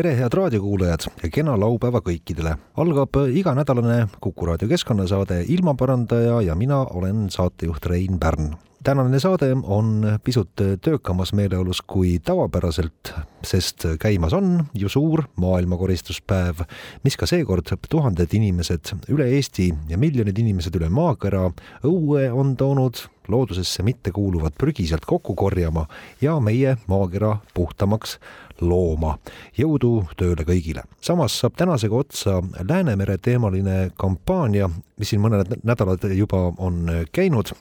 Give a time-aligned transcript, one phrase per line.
[0.00, 2.54] tere, head raadiokuulajad ja kena laupäeva kõikidele.
[2.80, 10.18] algab iganädalane Kuku raadio keskkonnasaade Ilmaparandaja ja mina olen saatejuht Rein Pärn tänane saade on
[10.24, 10.50] pisut
[10.82, 13.12] töökamas meeleolus kui tavapäraselt,
[13.44, 16.64] sest käimas on ju suur maailmakoristuspäev,
[17.04, 21.50] mis ka seekord tuhanded inimesed üle Eesti ja miljonid inimesed üle maakera
[21.84, 25.84] õue on toonud loodusesse mittekuuluvat prügi sealt kokku korjama
[26.22, 28.16] ja meie maakera puhtamaks
[28.60, 29.16] looma.
[29.58, 30.84] jõudu tööle kõigile.
[31.00, 37.52] samas saab tänasega otsa Läänemere teemaline kampaania, mis siin mõned nädalad juba on käinud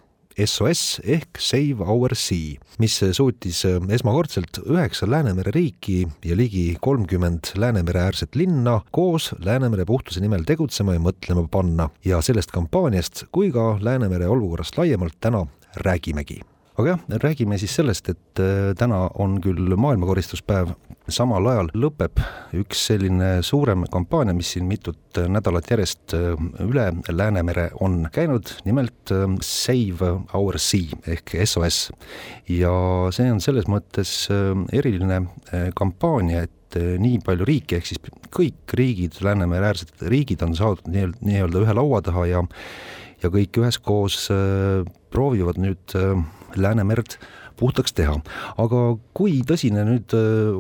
[0.46, 8.36] SOS ehk Save Our Sea, mis suutis esmakordselt üheksa Läänemere riiki ja ligi kolmkümmend Läänemere-äärset
[8.40, 14.30] linna koos Läänemere puhtuse nimel tegutsema ja mõtlema panna ja sellest kampaaniast kui ka Läänemere
[14.32, 16.40] olukorrast laiemalt täna räägimegi
[16.80, 20.72] aga jah, räägime siis sellest, et äh, täna on küll maailmakoristuspäev,
[21.12, 22.22] samal ajal lõpeb
[22.56, 29.12] üks selline suurem kampaania, mis siin mitut nädalat järjest äh, üle Läänemere on käinud, nimelt
[29.12, 31.82] äh, Save Our Sea ehk SOS.
[32.48, 32.72] ja
[33.16, 34.14] see on selles mõttes
[34.72, 35.26] eriline
[35.76, 38.00] kampaania, et nii palju riike, ehk siis
[38.32, 42.48] kõik riigid, Läänemere-äärsed riigid on saadud nii-öelda, nii-öelda ühe laua taha ja
[43.20, 44.30] ja kõik üheskoos
[45.12, 45.98] proovivad nüüd
[46.56, 47.18] Läänemerd
[47.60, 48.16] puhtaks teha.
[48.62, 48.84] aga
[49.18, 50.56] kui tõsine nüüd äh,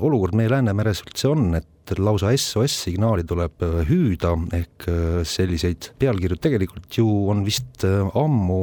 [0.00, 6.38] olukord meie Läänemeres üldse on, et lausa SOS-signaali tuleb äh, hüüda, ehk äh, selliseid pealkirju
[6.38, 8.62] tegelikult ju on vist ammu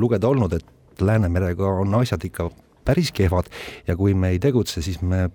[0.00, 2.50] lugeda olnud, et Läänemerega on asjad ikka
[2.84, 3.48] päris kehvad
[3.86, 5.28] ja kui me ei tegutse, siis me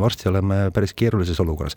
[0.00, 1.76] varsti oleme päris keerulises olukorras.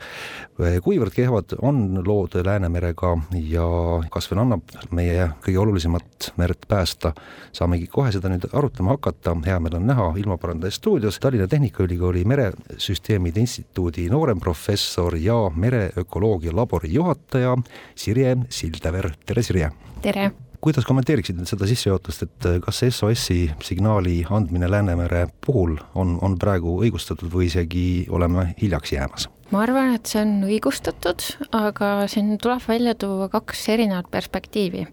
[0.83, 3.17] kuivõrd kehvad on lood Läänemerega
[3.49, 3.65] ja
[4.11, 7.13] kas veel annab meie kõige olulisemat merd päästa,
[7.51, 13.39] saamegi kohe seda nüüd arutama hakata, hea meel on näha ilmaparandaja stuudios Tallinna Tehnikaülikooli Meresüsteemide
[13.39, 17.55] Instituudi nooremprofessor ja mereökoloogia labori juhataja
[17.95, 19.71] Sirje Sildaver, tere Sirje!
[20.01, 20.31] tere!
[20.67, 26.35] Kuidas kommenteeriksid nüüd seda sissejuhatust, et äh, kas SOS-i signaali andmine Läänemere puhul on, on
[26.39, 29.29] praegu õigustatud või isegi oleme hiljaks jäämas?
[29.47, 31.23] ma arvan, et see on õigustatud,
[31.55, 34.83] aga siin tuleb välja tuua kaks erinevat perspektiivi.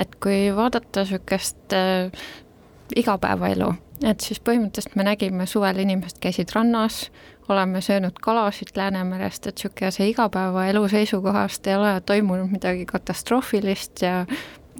[0.00, 2.08] et kui vaadata niisugust äh,
[2.96, 3.74] igapäevaelu,
[4.08, 7.10] et siis põhimõtteliselt me nägime suvel inimesed käisid rannas,
[7.52, 14.24] oleme söönud kalasid Läänemerest, et niisuguse igapäevaelu seisukohast ei ole toimunud midagi katastroofilist ja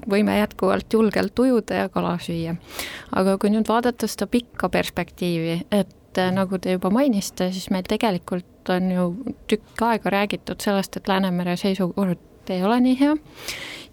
[0.09, 2.55] võime jätkuvalt julgelt ujuda ja kala süüa.
[3.15, 7.87] aga kui nüüd vaadata seda pikka perspektiivi, et äh, nagu te juba mainisite, siis meil
[7.87, 9.09] tegelikult on ju
[9.49, 13.15] tükk aega räägitud sellest, et Läänemere seisukord ei ole nii hea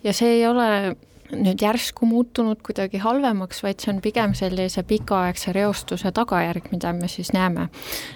[0.04, 0.96] ja see ei ole
[1.34, 7.08] nüüd järsku muutunud kuidagi halvemaks, vaid see on pigem sellise pikaaegse reostuse tagajärg, mida me
[7.10, 7.68] siis näeme.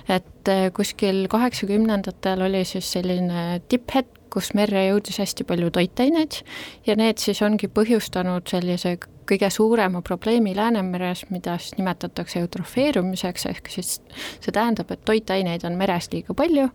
[0.09, 6.41] et äh, kuskil kaheksakümnendatel oli siis selline tipphetk, kus merre jõudis hästi palju toitaineid
[6.87, 8.97] ja need siis ongi põhjustanud sellise
[9.31, 13.93] kõige suurema probleemi Läänemeres, mida siis nimetatakse eutrofeerumiseks, ehk siis
[14.41, 16.67] see tähendab, et toitaineid on meres liiga palju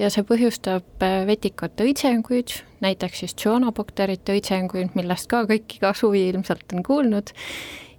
[0.00, 6.26] ja see põhjustab äh, vetikate õitsenguid, näiteks siis tsüanobakterite õitsenguid, millest ka kõik iga suvi
[6.32, 7.30] ilmselt on kuulnud,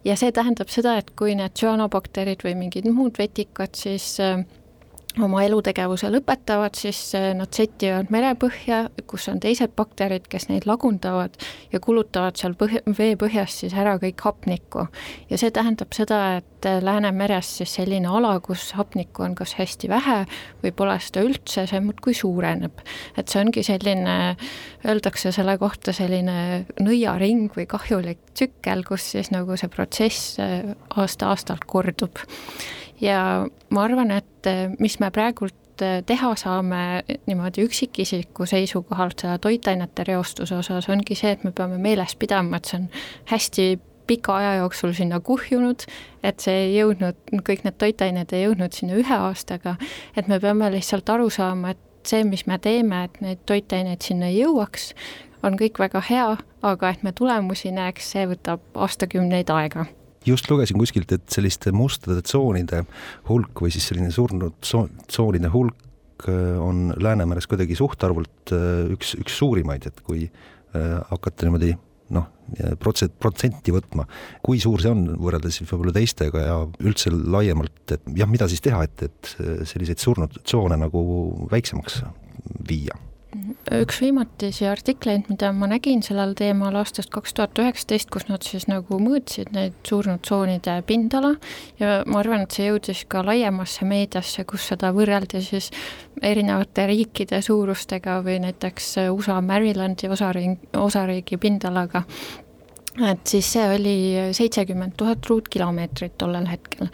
[0.03, 4.43] ja see tähendab seda, et kui need tsüanobakterid või mingid muud vetikad siis äh,
[5.21, 11.37] oma elutegevuse lõpetavad, siis äh, nad settivad merepõhja, kus on teised bakterid, kes neid lagundavad
[11.73, 14.87] ja kulutavad seal põh-, veepõhjas siis ära kõik hapnikku.
[15.29, 19.89] ja see tähendab seda, et äh, Läänemeres siis selline ala, kus hapnikku on kas hästi
[19.91, 20.19] vähe
[20.63, 22.81] või pole seda üldse, see muudkui suureneb.
[23.17, 24.35] et see ongi selline,
[24.87, 31.69] öeldakse selle kohta selline nõiaring või kahjulik tsükkel, kus siis nagu see protsess äh, aasta-aastalt
[31.69, 32.17] kordub
[33.01, 36.81] ja ma arvan, et eh, mis me praegult eh, teha saame
[37.27, 42.69] niimoodi üksikisiku seisukohalt seda toitainete reostuse osas, ongi see, et me peame meeles pidama, et
[42.69, 42.87] see on
[43.31, 43.67] hästi
[44.07, 45.85] pika aja jooksul sinna kuhjunud,
[46.23, 47.17] et see ei jõudnud,
[47.47, 49.77] kõik need toitained ei jõudnud sinna ühe aastaga,
[50.17, 54.31] et me peame lihtsalt aru saama, et see, mis me teeme, et neid toitaineid sinna
[54.31, 54.91] ei jõuaks,
[55.43, 56.29] on kõik väga hea,
[56.63, 59.87] aga et me tulemusi näeks, see võtab aastakümneid aega
[60.27, 62.83] just lugesin kuskilt, et selliste mustade tsoonide
[63.29, 69.39] hulk või siis selline surnud tsoonide hulk äh, on Läänemeres kuidagi suhtarvult äh, üks, üks
[69.41, 71.73] suurimaid, et kui äh, hakata niimoodi
[72.13, 72.27] noh,
[72.77, 74.03] protsent, protsenti võtma,
[74.45, 78.83] kui suur see on võrreldes võib-olla teistega ja üldse laiemalt, et jah, mida siis teha,
[78.85, 79.31] et, et
[79.71, 81.01] selliseid surnud tsoone nagu
[81.49, 82.03] väiksemaks
[82.69, 82.99] viia
[83.73, 88.67] üks viimatisi artikleid, mida ma nägin sellel teemal aastast kaks tuhat üheksateist, kus nad siis
[88.69, 91.33] nagu mõõtsid neid surnud tsoonide pindala
[91.81, 95.71] ja ma arvan, et see jõudis ka laiemasse meediasse, kus seda võrreldi siis
[96.21, 102.03] erinevate riikide suurustega või näiteks USA Marylandi osariik, osariigi pindalaga
[103.01, 103.97] et siis see oli
[104.35, 106.89] seitsekümmend tuhat ruutkilomeetrit tollel hetkel.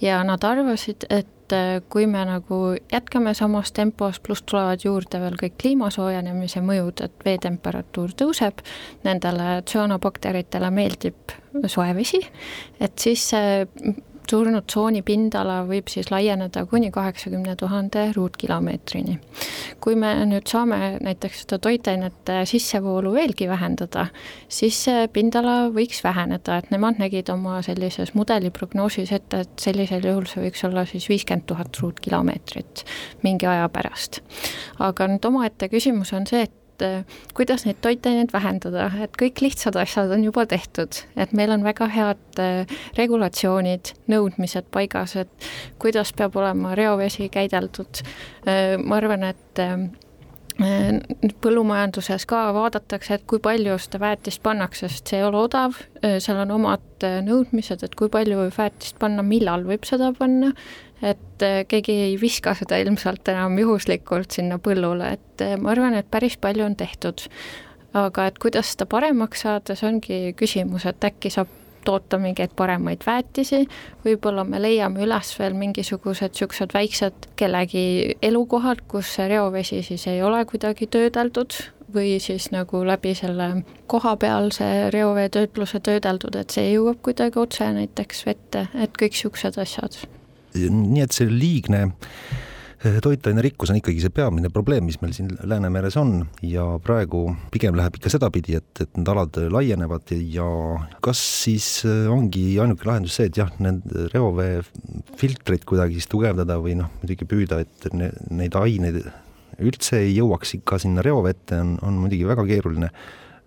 [0.00, 1.28] Ja nad arvasid, et
[1.92, 2.60] kui me nagu
[2.92, 8.62] jätkame samas tempos, pluss tulevad juurde veel kõik kliima soojenemise mõjud, et veetemperatuur tõuseb,
[9.04, 12.22] nendele tsüanobakteritele meeldib soe vesi,
[12.80, 13.66] et siis see
[14.30, 19.18] surnud tsooni pindala võib siis laieneda kuni kaheksakümne tuhande ruutkilomeetrini.
[19.82, 24.06] kui me nüüd saame näiteks seda toitainete sissevoolu veelgi vähendada,
[24.48, 30.28] siis see pindala võiks väheneda, et nemad nägid oma sellises mudeliprognoosis ette, et sellisel juhul
[30.30, 32.84] see võiks olla siis viiskümmend tuhat ruutkilomeetrit
[33.22, 34.22] mingi aja pärast.
[34.78, 37.04] aga nüüd omaette küsimus on see, et et äh,
[37.34, 41.88] kuidas neid toitaineid vähendada, et kõik lihtsad asjad on juba tehtud, et meil on väga
[41.92, 45.50] head äh, regulatsioonid, nõudmised paigas, et
[45.82, 48.02] kuidas peab olema reovesi käideldud.
[48.46, 49.66] Äh, ma arvan, et
[51.42, 56.42] põllumajanduses ka vaadatakse, et kui palju seda väetist pannakse, sest see ei ole odav, seal
[56.44, 60.52] on omad nõudmised, et kui palju väetist panna, millal võib seda panna,
[61.02, 65.98] et äh, keegi ei viska seda ilmselt enam juhuslikult sinna põllule, et äh, ma arvan,
[65.98, 67.26] et päris palju on tehtud.
[67.92, 71.50] aga et kuidas seda paremaks saada, see ongi küsimus, et äkki saab
[71.84, 73.66] toota mingeid paremaid väetisi,
[74.04, 80.22] võib-olla me leiame üles veel mingisugused niisugused väiksed kellegi elukohad, kus see reovesi siis ei
[80.22, 81.58] ole kuidagi töödeldud
[81.92, 83.50] või siis nagu läbi selle
[83.92, 90.00] kohapealse reoveetöötluse töödeldud, et see jõuab kuidagi otse näiteks vette, et kõik niisugused asjad
[90.54, 95.96] nii et see liigne eh, toitainerikkus on ikkagi see peamine probleem, mis meil siin Läänemeres
[96.00, 96.26] on.
[96.46, 100.46] Ja praegu pigem läheb ikka sedapidi, et, et need alad laienevad ja
[101.04, 103.84] kas siis eh, ongi ainuke lahendus see, et jah, need
[104.14, 109.04] reoveefiltreid kuidagi siis tugevdada või noh, muidugi püüda, et ne, neid aineid
[109.62, 112.90] üldse ei jõuaks ikka sinna reovette, on, on muidugi väga keeruline.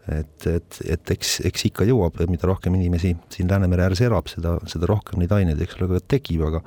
[0.06, 4.60] Et, et, et eks, eks ikka jõuab, mida rohkem inimesi siin Läänemere ääres elab, seda,
[4.70, 6.62] seda rohkem neid aineid, eks ole, ka tekib, aga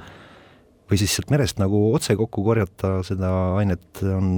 [0.91, 3.31] või siis sealt merest nagu otse kokku korjata seda
[3.61, 4.29] ainet on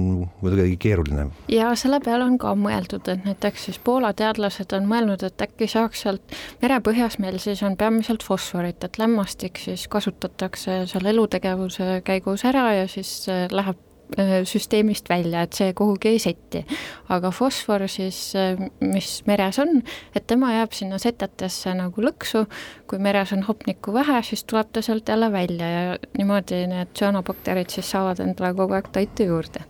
[0.41, 1.27] kuidagi keeruline.
[1.51, 5.69] ja selle peale on ka mõeldud, et näiteks siis Poola teadlased on mõelnud, et äkki
[5.71, 12.45] saaks sealt merepõhjas meil siis on peamiselt fosforit, et lämmastik siis kasutatakse seal elutegevuse käigus
[12.47, 16.63] ära ja siis läheb Äh, süsteemist välja, et see kuhugi ei setti.
[17.11, 19.81] aga fosfor siis, äh, mis meres on,
[20.15, 22.45] et tema jääb sinna setetesse nagu lõksu,
[22.87, 27.71] kui meres on hapnikku vähe, siis tuleb ta sealt jälle välja ja niimoodi need tsüanobakterid
[27.71, 29.63] siis saavad endale kogu aeg toitu juurde.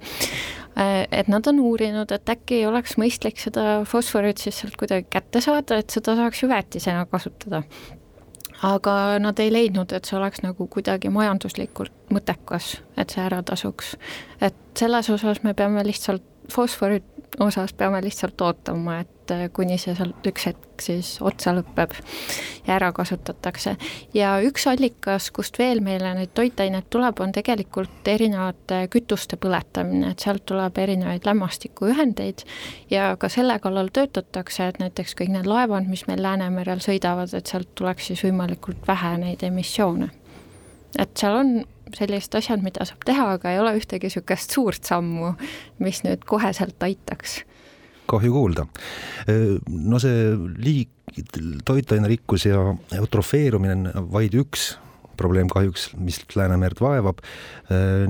[0.77, 5.41] Äh, et nad on uurinud, et äkki oleks mõistlik seda fosforit siis sealt kuidagi kätte
[5.41, 7.63] saada, et seda saaks ju väetisena kasutada
[8.61, 13.95] aga nad ei leidnud, et see oleks nagu kuidagi majanduslikult mõttekas, et see ära tasuks.
[14.41, 17.03] et selles osas me peame lihtsalt fosforit
[17.39, 21.93] osas peame lihtsalt ootama, et äh, kuni see seal üks hetk siis otsa lõpeb
[22.67, 23.75] ja ära kasutatakse.
[24.13, 30.23] ja üks allikas, kust veel meile neid toitaineid tuleb, on tegelikult erinevate kütuste põletamine, et
[30.23, 32.45] sealt tuleb erinevaid lämmastikuühendeid
[32.91, 37.47] ja ka selle kallal töötatakse, et näiteks kõik need laevad, mis meil Läänemerel sõidavad, et
[37.47, 40.09] sealt tuleks siis võimalikult vähe neid emissioone.
[40.99, 41.53] et seal on
[41.97, 45.33] sellised asjad, mida saab teha, aga ei ole ühtegi niisugust suurt sammu,
[45.83, 47.41] mis nüüd koheselt aitaks.
[48.11, 48.65] kahju kuulda.
[49.67, 50.89] no see liik,
[51.65, 52.63] toitainerikkus ja
[52.97, 54.73] eutrofeerumine on vaid üks
[55.17, 57.19] probleem kahjuks, mis Läänemerd vaevab.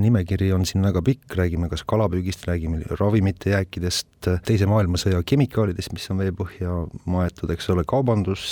[0.01, 4.07] nimekiri on siin väga pikk, räägime kas kalapüügist, räägime ravimite jääkidest,
[4.45, 6.75] Teise maailmasõja kemikaalidest, mis on veepõhja
[7.09, 8.43] maetud, eks ole, kaubandus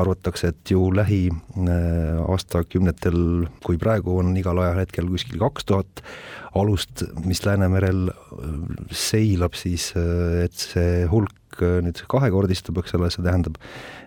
[0.00, 6.02] arvatakse, et ju lähiaastakümnetel, äh, kui praegu on igal ajahetkel kuskil kaks tuhat
[6.56, 8.14] alust, mis Läänemerel äh,
[8.92, 10.02] seilab, siis äh,
[10.46, 13.58] et see hulk nüüd kahekordistub, eks ole, see tähendab,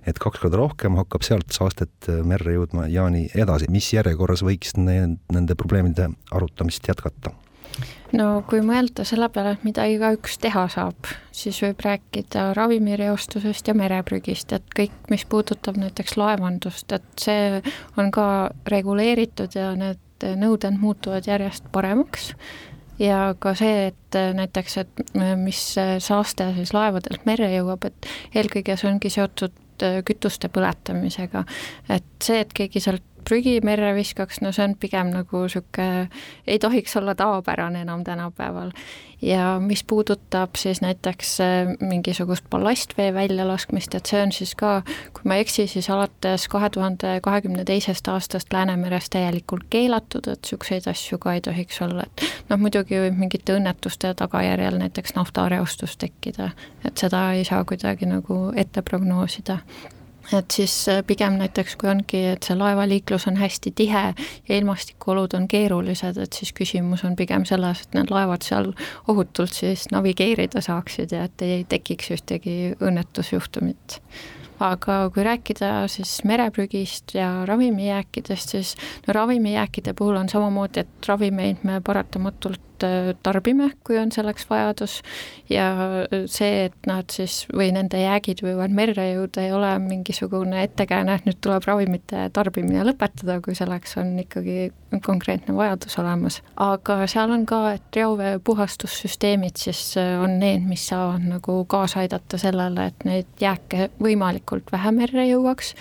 [0.08, 3.70] et kaks korda rohkem hakkab sealt saastet merre jõudma ja nii edasi.
[3.72, 7.36] mis järjekorras võiks need, nende probleemide arutamist jätkata?
[8.16, 13.76] no kui mõelda selle peale, et mida igaüks teha saab, siis võib rääkida ravimireostusest ja
[13.78, 17.62] mereprügist, et kõik, mis puudutab näiteks laevandust, et see
[17.98, 18.28] on ka
[18.70, 22.34] reguleeritud ja need nõuded muutuvad järjest paremaks
[23.00, 25.04] ja ka see, et näiteks, et
[25.40, 25.64] mis
[26.04, 29.56] saaste siis laevadelt merre jõuab, et eelkõige see ongi seotud
[30.06, 31.46] kütuste põletamisega.
[31.90, 36.10] et see, et keegi sealt prügi merre viskaks, no see on pigem nagu niisugune,
[36.48, 38.72] ei tohiks olla tavapärane enam tänapäeval.
[39.22, 44.82] ja mis puudutab siis näiteks äh, mingisugust ballastvee väljalaskmist, et see on siis ka,
[45.14, 50.40] kui ma ei eksi, siis alates kahe tuhande kahekümne teisest aastast Läänemeres täielikult keelatud, et
[50.40, 55.98] niisuguseid asju ka ei tohiks olla, et noh, muidugi võib mingite õnnetuste tagajärjel näiteks naftareostus
[55.98, 56.52] tekkida,
[56.88, 59.60] et seda ei saa kuidagi nagu ette prognoosida
[60.34, 65.34] et siis äh, pigem näiteks, kui ongi, et see laevaliiklus on hästi tihe ja ilmastikuolud
[65.38, 68.72] on keerulised, et siis küsimus on pigem selles, et need laevad seal
[69.08, 74.00] ohutult siis navigeerida saaksid ja et ei tekiks ühtegi õnnetusjuhtumit.
[74.60, 78.74] Aga kui rääkida siis mereprügist ja ravimijääkidest, siis
[79.08, 82.69] no ravimijääkide puhul on samamoodi, et ravimeid me paratamatult
[83.24, 85.00] tarbime, kui on selleks vajadus
[85.50, 85.70] ja
[86.30, 91.30] see, et nad siis või nende jäägid võivad merre jõuda, ei ole mingisugune ettekääne, et
[91.30, 94.70] nüüd tuleb ravimite tarbimine lõpetada, kui selleks on ikkagi
[95.06, 96.42] konkreetne vajadus olemas.
[96.56, 102.04] aga seal on ka, et reovee puhastussüsteemid siis äh, on need, mis saavad nagu kaasa
[102.04, 105.76] aidata sellele, et neid jääke võimalikult vähe merre jõuaks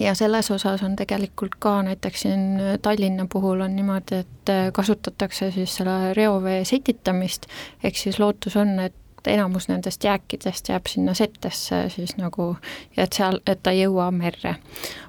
[0.00, 2.46] ja selles osas on tegelikult ka näiteks siin
[2.82, 7.46] Tallinna puhul on niimoodi, et äh, kasutatakse siis selle reovee setitamist,
[7.84, 8.94] ehk siis lootus on, et
[9.26, 12.56] enamus nendest jääkidest jääb sinna settesse siis nagu,
[12.96, 14.56] et seal, et ta ei jõua merre.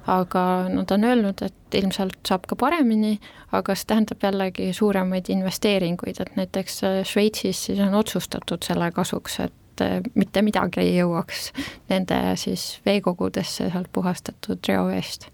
[0.06, 3.20] aga nad on öelnud, et ilmselt saab ka paremini,
[3.52, 9.40] aga see tähendab jällegi suuremaid investeeringuid, et näiteks äh, Šveitsis siis on otsustatud selle kasuks,
[9.46, 11.50] et et äh, mitte midagi ei jõuaks
[11.90, 15.28] nende siis veekogudesse sealt puhastatud reoveest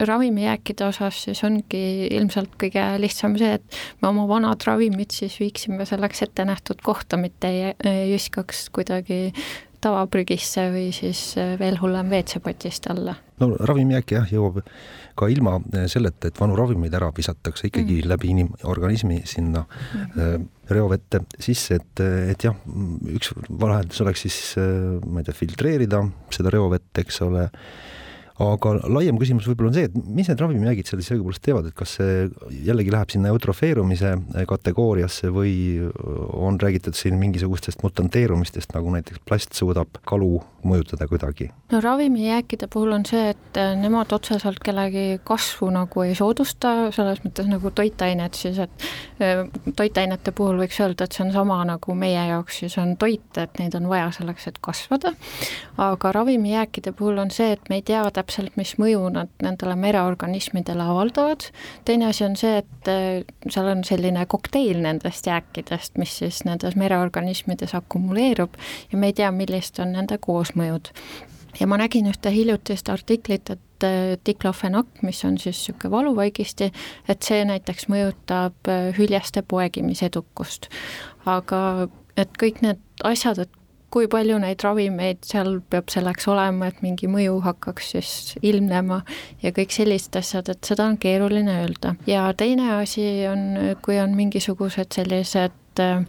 [0.00, 5.86] ravimijääkide osas siis ongi ilmselt kõige lihtsam see, et me oma vanad ravimid siis viiksime
[5.88, 9.32] selleks ette nähtud kohta, mitte ei, ei viskaks kuidagi
[9.86, 11.22] tavaprügisse või siis
[11.60, 13.16] veel hullem WC-potist alla.
[13.42, 14.62] no ravimijääk jah, jõuab
[15.16, 15.56] ka ilma
[15.88, 18.10] selleta, et vanu ravimeid ära visatakse ikkagi mm.
[18.10, 20.46] läbi inimorganismi sinna mm.
[20.72, 22.56] reovette sisse, et, et jah,
[23.14, 24.40] üks lahendus oleks siis
[25.06, 26.02] ma ei tea, filtreerida
[26.34, 27.46] seda reovett, eks ole
[28.42, 31.76] aga laiem küsimus võib-olla on see, et mis need ravimijäägid seal siis õigupoolest teevad, et
[31.76, 32.26] kas see
[32.66, 34.12] jällegi läheb sinna eutrofeerumise
[34.50, 35.54] kategooriasse või
[36.36, 40.34] on räägitud siin mingisugustest mutanteerumistest, nagu näiteks plast suudab kalu
[40.66, 41.48] mõjutada kuidagi?
[41.72, 47.48] no ravimijääkide puhul on see, et nemad otseselt kellegi kasvu nagu ei soodusta, selles mõttes
[47.48, 48.86] nagu toitainet siis, et
[49.22, 53.26] äh, toitainete puhul võiks öelda, et see on sama nagu meie jaoks siis on toit,
[53.40, 55.14] et neid on vaja selleks, et kasvada,
[55.80, 59.76] aga ravimijääkide puhul on see, et me ei tea täpselt, täpselt, mis mõju nad nendele
[59.78, 61.46] mereorganismidele avaldavad,
[61.86, 66.76] teine asi on see, et äh, seal on selline kokteil nendest jääkidest, mis siis nendes
[66.76, 68.58] mereorganismides akumuleerub
[68.92, 70.90] ja me ei tea, millised on nende koosmõjud.
[71.60, 76.72] ja ma nägin ühte hiljutist artiklit, et äh, diklofenak, mis on siis niisugune valuvaigisti,
[77.08, 80.68] et see näiteks mõjutab äh, hüljeste poegimisedukust.
[81.26, 83.55] aga et kõik need asjad, et
[83.94, 88.10] kui palju neid ravimeid seal peab selleks olema, et mingi mõju hakkaks siis
[88.42, 89.02] ilmnema
[89.44, 91.94] ja kõik sellised asjad, et seda on keeruline öelda.
[92.06, 96.02] ja teine asi on, kui on mingisugused sellised äh,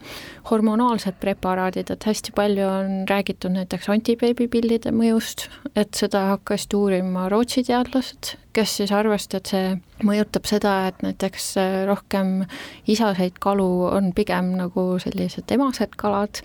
[0.50, 7.63] hormonaalsed preparaadid, et hästi palju on räägitud näiteks antibeebipillide mõjust, et seda hakkasid uurima Rootsi
[7.67, 12.42] teadlased, kes siis arvasid, et see mõjutab seda, et näiteks äh, rohkem
[12.90, 16.42] isaseid kalu on pigem nagu sellised emased kalad,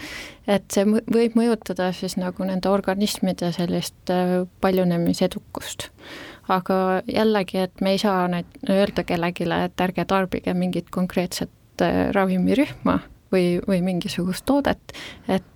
[0.51, 5.89] et see võib mõjutada siis nagu nende organismide sellist äh, paljunemisedukust.
[6.53, 6.77] aga
[7.07, 12.99] jällegi, et me ei saa neid öelda kellelegi, et ärge tarbige mingit konkreetset äh, ravimirühma
[13.33, 14.93] või, või mingisugust toodet,
[15.29, 15.47] et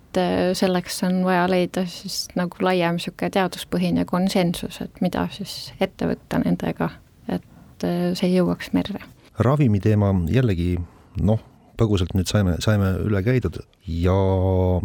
[0.58, 6.40] selleks on vaja leida siis nagu laiem niisugune teaduspõhine konsensus, et mida siis ette võtta
[6.42, 6.90] nendega,
[7.28, 7.87] et
[8.18, 9.02] see jõuaks merre.
[9.38, 10.76] ravimi teema jällegi
[11.23, 11.42] noh,
[11.76, 13.58] põgusalt nüüd saime, saime üle käidud.
[13.87, 14.16] Ja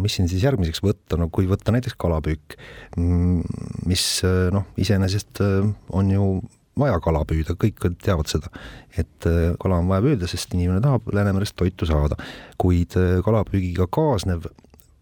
[0.00, 2.56] mis siin siis järgmiseks võtta, no kui võtta näiteks kalapüük,
[3.88, 4.08] mis
[4.54, 6.26] noh, iseenesest on ju
[6.78, 8.48] vaja kala püüda, kõik teavad seda,
[8.96, 9.26] et
[9.60, 12.16] kala on vaja püüda, sest inimene tahab Läänemerest toitu saada,
[12.60, 14.48] kuid kalapüügiga kaasnev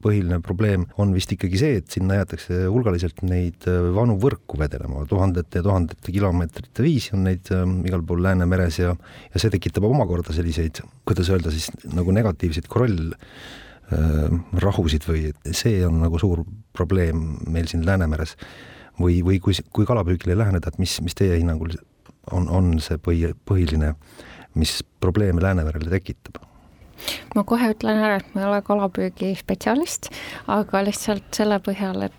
[0.00, 3.66] põhiline probleem on vist ikkagi see, et sinna jäetakse hulgaliselt neid
[3.96, 8.94] vanu võrku vedelema, tuhandete ja tuhandete kilomeetrite viisi on neid äh, igal pool Läänemeres ja
[8.94, 14.26] ja see tekitab omakorda selliseid, kuidas öelda siis, nagu negatiivseid korall äh,
[14.64, 16.44] rahusid või see on nagu suur
[16.76, 18.36] probleem meil siin Läänemeres.
[19.00, 21.72] või, või kui, kui kalapüügile läheneda, et mis, mis teie hinnangul
[22.36, 23.94] on, on see põhi, põhiline,
[24.54, 26.49] mis probleeme Läänemerele tekitab?
[27.34, 30.10] Ma kohe ütlen ära, et ma ei ole kalapüügispetsialist,
[30.50, 32.16] aga lihtsalt selle põhjal, et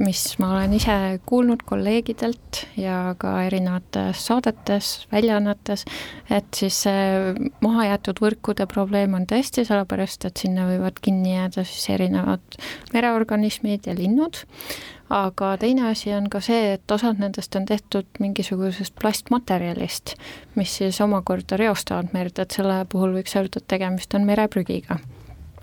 [0.00, 0.94] mis ma olen ise
[1.28, 5.84] kuulnud kolleegidelt ja ka erinevates saadetes, väljaannetes,
[6.32, 7.34] et siis see
[7.64, 12.60] mahajäetud võrkude probleem on tõesti sellepärast, et sinna võivad kinni jääda siis erinevad
[12.94, 14.40] mereorganismid ja linnud,
[15.10, 20.14] aga teine asi on ka see, et osad nendest on tehtud mingisugusest plastmaterjalist,
[20.54, 25.00] mis siis omakorda reostavad merd, et selle puhul võiks öelda, et tegemist on mereprügiga.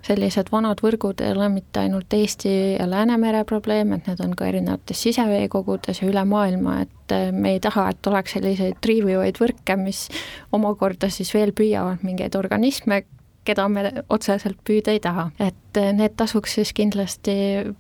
[0.08, 4.46] sellised vanad võrgud ei ole mitte ainult Eesti ja Läänemere probleem, et need on ka
[4.48, 10.08] erinevates siseveekogudes ja üle maailma, et me ei taha, et oleks selliseid triivivaid võrke, mis
[10.51, 13.04] omakorda siis veel püüavad mingeid organisme
[13.48, 15.30] keda me otseselt püüda ei taha.
[15.39, 17.34] et eh, need tasuks siis kindlasti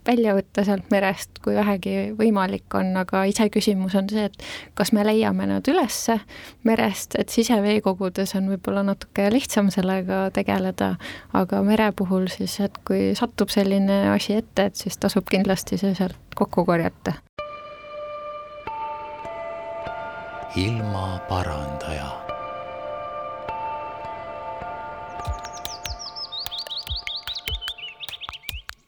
[0.07, 4.47] välja võtta sealt merest, kui vähegi võimalik on, aga iseküsimus on see, et
[4.77, 6.19] kas me leiame nad ülesse
[6.67, 10.95] merest, et siseveekogudes on võib-olla natuke lihtsam sellega tegeleda,
[11.37, 15.95] aga mere puhul siis, et kui satub selline asi ette, et siis tasub kindlasti see
[15.97, 17.19] sealt kokku korjata.
[20.57, 22.26] ilmaparandaja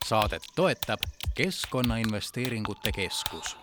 [0.09, 0.99] saadet toetab
[1.35, 3.57] Keskkonnainvesteeringute Keskus.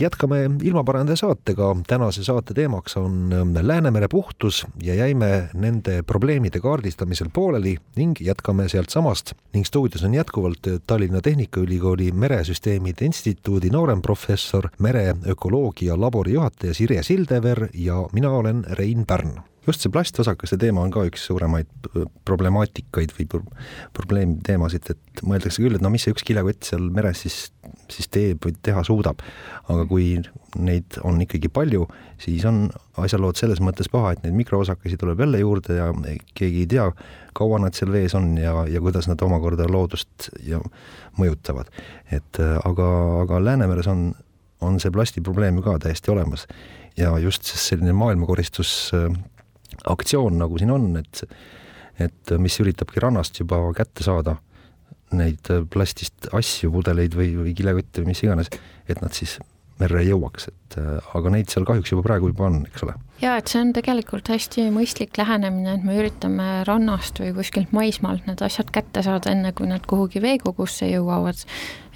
[0.00, 7.28] jätkame ilmaparandaja saatega, tänase saate teemaks on ähm, Läänemere puhtus ja jäime nende probleemide kaardistamisel
[7.32, 9.32] pooleli ning jätkame sealtsamast.
[9.52, 18.08] Ning stuudios on jätkuvalt Tallinna Tehnikaülikooli Meresüsteemide Instituudi nooremprofessor, mereökoloogia labori juhataja Sirje Sildever ja
[18.12, 21.68] mina olen Rein Pärn just see plastvasakeste teema on ka üks suuremaid
[22.28, 23.26] problemaatikaid või
[23.96, 27.38] probleemteemasid, et mõeldakse küll, et no mis see üks kilekott seal meres siis,
[27.92, 29.22] siis teeb või teha suudab.
[29.68, 30.16] aga kui
[30.56, 31.86] neid on ikkagi palju,
[32.22, 35.90] siis on asjalood selles mõttes paha, et neid mikroosakesi tuleb jälle juurde ja
[36.34, 36.88] keegi ei tea,
[37.36, 40.62] kaua nad seal vees on ja, ja kuidas nad omakorda loodust ja
[41.18, 41.68] mõjutavad.
[42.10, 42.88] et aga,
[43.22, 44.12] aga Läänemeres on,
[44.60, 46.46] on see plasti probleem ju ka täiesti olemas
[46.98, 48.90] ja just selline maailmakoristus
[49.86, 51.24] aktsioon, nagu siin on, et
[51.98, 54.36] et mis üritabki rannast juba kätte saada
[55.18, 58.52] neid plastist asju, pudeleid või, või kilekotte või mis iganes,
[58.86, 59.38] et nad siis
[59.78, 60.76] merre jõuaks, et
[61.16, 62.94] aga neid seal kahjuks juba praegu juba on, eks ole.
[63.22, 68.26] ja et see on tegelikult hästi mõistlik lähenemine, et me üritame rannast või kuskilt maismaalt
[68.28, 71.44] need asjad kätte saada, enne kui nad kuhugi veekogusse jõuavad.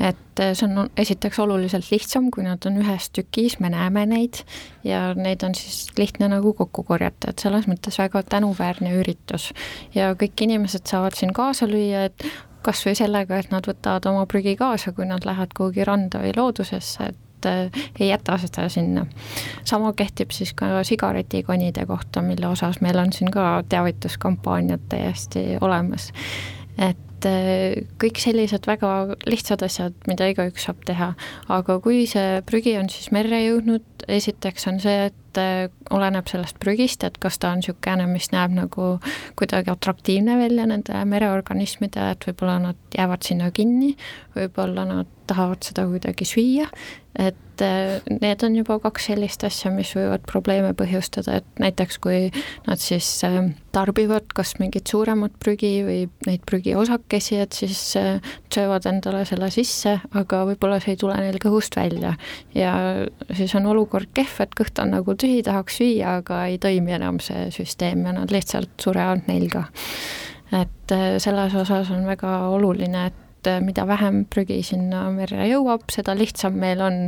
[0.00, 4.42] et see on esiteks oluliselt lihtsam, kui nad on ühes tükis, me näeme neid
[4.86, 9.52] ja neid on siis lihtne nagu kokku korjata, et selles mõttes väga tänuväärne üritus.
[9.94, 12.30] ja kõik inimesed saavad siin kaasa lüüa, et
[12.62, 16.34] kas või sellega, et nad võtavad oma prügi kaasa, kui nad lähevad kuhugi randa või
[16.36, 19.06] loodusesse, et et äh, ei jäta seda sinna.
[19.64, 26.12] sama kehtib siis ka sigaretikonide kohta, mille osas meil on siin ka teavituskampaaniad täiesti olemas.
[26.78, 31.12] et äh, kõik sellised väga lihtsad asjad, mida igaüks saab teha,
[31.48, 36.28] aga kui see prügi on siis merre jõudnud, esiteks on see, et et äh, oleneb
[36.28, 38.96] sellest prügist, et kas ta on niisugune, mis näeb nagu
[39.38, 43.94] kuidagi atraktiivne välja nende mereorganismide, et võib-olla nad jäävad sinna kinni,
[44.36, 46.66] võib-olla nad tahavad seda kuidagi süüa,
[47.20, 52.30] et äh, need on juba kaks sellist asja, mis võivad probleeme põhjustada, et näiteks kui
[52.66, 57.80] nad siis äh, tarbivad kas mingit suuremat prügi või neid prügiosakesi, et siis
[58.52, 62.14] söövad endale selle sisse, aga võib-olla see ei tule neil kõhust välja.
[62.56, 62.74] ja
[63.36, 67.20] siis on olukord kehv, et kõht on nagu tühi, tahaks süüa, aga ei toimi enam
[67.22, 69.66] see süsteem ja nad lihtsalt surevad nälga.
[70.52, 75.86] et äh, selles osas on väga oluline, et äh, mida vähem prügi sinna merre jõuab,
[75.92, 76.98] seda lihtsam meil on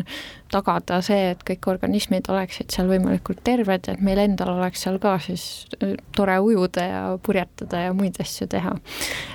[0.55, 5.17] tagada see, et kõik organismid oleksid seal võimalikult terved, et meil endal oleks seal ka
[5.23, 8.77] siis äh, tore ujuda ja purjetada ja muid asju teha.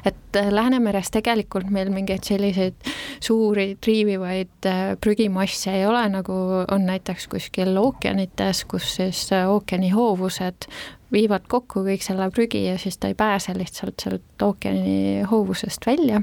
[0.05, 2.77] et äh, Läänemeres tegelikult meil mingeid selliseid
[3.23, 4.69] suuri triivivaid
[5.01, 6.37] prügimasse ei ole, nagu
[6.71, 10.69] on näiteks kuskil ookeanites, kus siis ookeani hoovused
[11.13, 16.21] viivad kokku kõik selle prügi ja siis ta ei pääse lihtsalt sealt ookeani hoovusest välja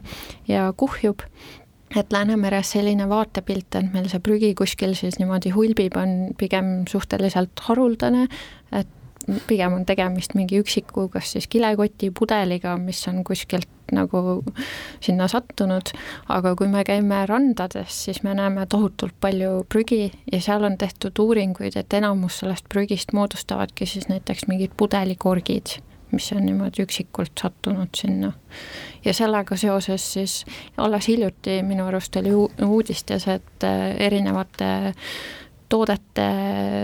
[0.49, 1.27] ja kuhjub.
[1.94, 7.62] Et Läänemeres selline vaatepilt, et meil see prügi kuskil siis niimoodi hulbib, on pigem suhteliselt
[7.68, 8.27] haruldane,
[8.75, 8.90] et
[9.46, 14.42] pigem on tegemist mingi üksiku, kas siis kilekoti, pudeliga, mis on kuskilt nagu
[15.03, 15.92] sinna sattunud,
[16.35, 21.18] aga kui me käime randades, siis me näeme tohutult palju prügi ja seal on tehtud
[21.22, 25.79] uuringuid, et enamus sellest prügist moodustavadki siis näiteks mingid pudelikorgid
[26.12, 28.33] mis on niimoodi üksikult sattunud sinna.
[29.05, 30.45] ja sellega seoses siis
[30.77, 32.35] alles hiljuti minu arust oli
[32.66, 34.71] uudistes, et äh, erinevate
[35.69, 36.27] toodete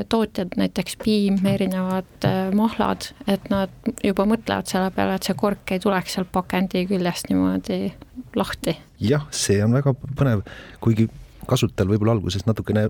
[0.09, 3.71] tootjad, näiteks piim, erinevad äh, mahlad, et nad
[4.05, 7.93] juba mõtlevad selle peale, et see kork ei tuleks seal pakendi küljest niimoodi
[8.39, 8.77] lahti.
[9.01, 10.43] jah, see on väga põnev,
[10.83, 11.09] kuigi
[11.49, 12.89] kasutajal võib-olla alguses natukene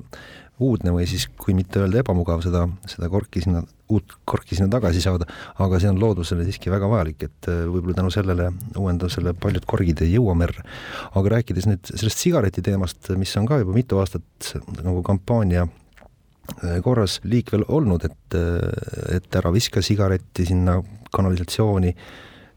[0.60, 3.62] uudne või siis, kui mitte öelda ebamugav, seda, seda korki sinna,
[3.92, 5.26] uut korki sinna tagasi saada,
[5.62, 10.04] aga see on loodusele siiski väga vajalik, et äh, võib-olla tänu sellele uuendusele paljud korgid
[10.04, 10.64] ei jõua merre.
[11.12, 16.80] aga rääkides nüüd sellest sigareti teemast, mis on ka juba mitu aastat nagu kampaania äh,
[16.84, 20.80] korras liikvel olnud, et, äh, et ära viska sigaretti sinna
[21.12, 21.96] kanalisatsiooni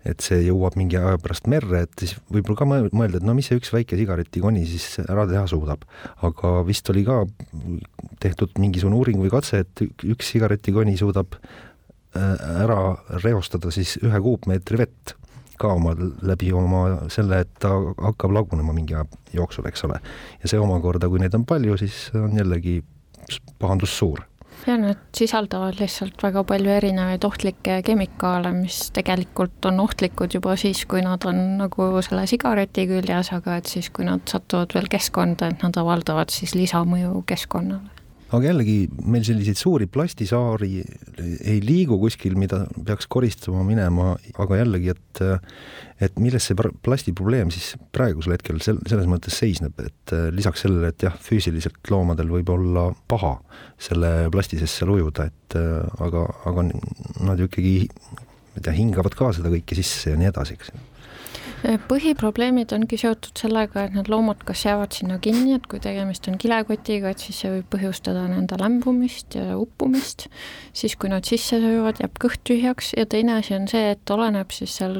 [0.06, 3.50] et see jõuab mingi aja pärast merre, et siis võib-olla ka mõelda, et no mis
[3.50, 5.86] see üks väike sigaretikoni siis ära teha suudab.
[6.22, 7.24] aga vist oli ka
[8.24, 12.80] tehtud mingisugune uuring või katse, et üks sigaretikoni suudab äh, ära
[13.24, 15.16] reostada siis ühe kuupmeetri vett
[15.58, 15.96] ka oma,
[16.28, 17.72] läbi oma selle, et ta
[18.10, 20.02] hakkab lagunema mingi aja jooksul, eks ole.
[20.42, 22.82] ja see omakorda, kui neid on palju, siis on jällegi
[23.60, 24.22] pahandus suur
[24.68, 30.86] ja nad sisaldavad lihtsalt väga palju erinevaid ohtlikke kemikaale, mis tegelikult on ohtlikud juba siis,
[30.90, 35.52] kui nad on nagu selle sigareti küljes, aga et siis, kui nad satuvad veel keskkonda,
[35.54, 37.95] et nad avaldavad siis lisamõju keskkonnale
[38.34, 40.70] aga jällegi meil selliseid suuri plastisaari
[41.46, 45.22] ei liigu kuskil, mida peaks koristama minema, aga jällegi, et
[46.04, 50.90] et milles see plasti probleem siis praegusel hetkel sel-, selles mõttes seisneb, et lisaks sellele,
[50.92, 53.38] et jah, füüsiliselt loomadel võib olla paha
[53.80, 55.60] selle plasti sisse ujuda, et
[56.04, 60.32] aga, aga nad ju ikkagi ma ei tea, hingavad ka seda kõike sisse ja nii
[60.32, 60.76] edasi, eks
[61.90, 66.38] põhiprobleemid ongi seotud sellega, et need loomad kas jäävad sinna kinni, et kui tegemist on
[66.42, 70.28] kilekotiga, et siis see võib põhjustada nende lämbumist ja uppumist,
[70.78, 72.94] siis kui nad sisse söövad, jääb kõht tühjaks.
[73.00, 75.00] Ja teine asi on see, et oleneb siis seal,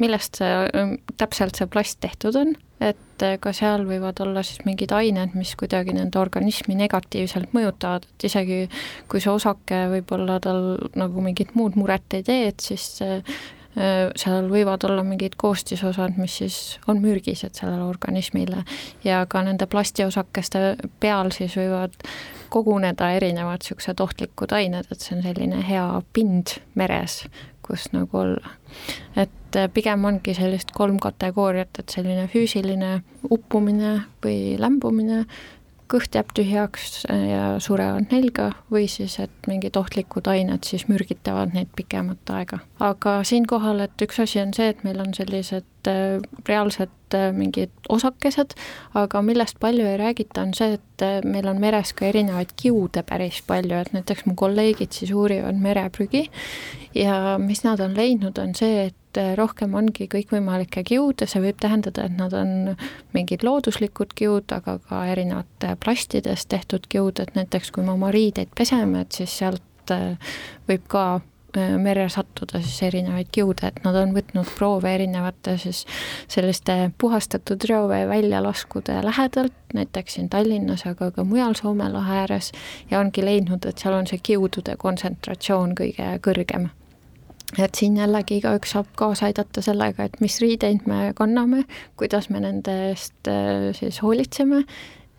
[0.00, 5.36] millest see, täpselt see plast tehtud on, et ka seal võivad olla siis mingid ained,
[5.38, 8.62] mis kuidagi nende organismi negatiivselt mõjutavad, et isegi
[9.10, 10.64] kui see osake võib-olla tal
[10.98, 16.36] nagu mingit muud muret ei tee, et siis Äh, seal võivad olla mingid koostisosad, mis
[16.38, 18.62] siis on mürgised sellele organismile
[19.04, 21.96] ja ka nende plastiosakeste peal siis võivad
[22.54, 27.24] koguneda erinevad niisugused ohtlikud ained, et see on selline hea pind meres,
[27.66, 28.54] kus nagu olla.
[29.16, 35.24] et äh, pigem ongi sellist kolm kategooriat, et selline füüsiline uppumine või lämbumine,
[35.92, 41.54] kõht jääb tühjaks äh, ja surevad nälga või siis, et mingid ohtlikud ained siis mürgitavad
[41.56, 42.60] neid pikemat aega.
[42.80, 45.68] aga siinkohal, et üks asi on see, et meil on sellised
[46.48, 48.56] reaalsed äh, mingid osakesed,
[48.98, 53.40] aga millest palju ei räägita, on see, et meil on meres ka erinevaid kiude päris
[53.46, 56.26] palju, et näiteks mu kolleegid siis uurivad mereprügi
[56.94, 62.08] ja mis nad on leidnud, on see, et rohkem ongi kõikvõimalikke kiude, see võib tähendada,
[62.08, 62.74] et nad on
[63.14, 68.50] mingid looduslikud kiud, aga ka erinevate plastidest tehtud kiud, et näiteks kui me oma riideid
[68.56, 70.34] peseme, et siis sealt äh,
[70.70, 71.30] võib ka äh,
[71.78, 75.84] merre sattuda siis erinevaid kiude, et nad on võtnud proove erinevate siis
[76.28, 82.52] selliste puhastatud reovee väljalaskude lähedalt, näiteks siin Tallinnas, aga ka mujal Soome lahe ääres,
[82.90, 86.70] ja ongi leidnud, et seal on see kiudude kontsentratsioon kõige kõrgem.
[87.60, 91.62] Et siin jällegi igaüks saab kaasa aidata sellega, et mis riideid me kanname,
[92.00, 94.64] kuidas me nende eest äh, siis hoolitseme,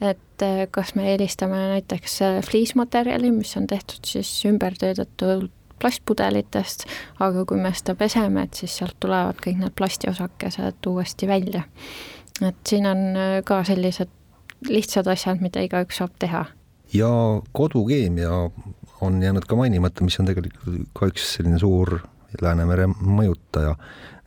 [0.03, 5.47] et äh, kas me eelistame näiteks äh, fliismaterjali, mis on tehtud siis ümbertöödatud
[5.81, 6.85] plastpudelitest,
[7.19, 11.63] aga kui me seda peseme, et siis sealt tulevad kõik need plastiosakesed uuesti välja.
[12.41, 14.11] et siin on ka sellised
[14.69, 16.45] lihtsad asjad, mida igaüks saab teha.
[16.93, 17.11] ja
[17.51, 18.49] kodukeemia
[19.01, 21.99] on jäänud ka mainimata, mis on tegelikult ka üks selline suur
[22.41, 23.75] Läänemere mõjutaja.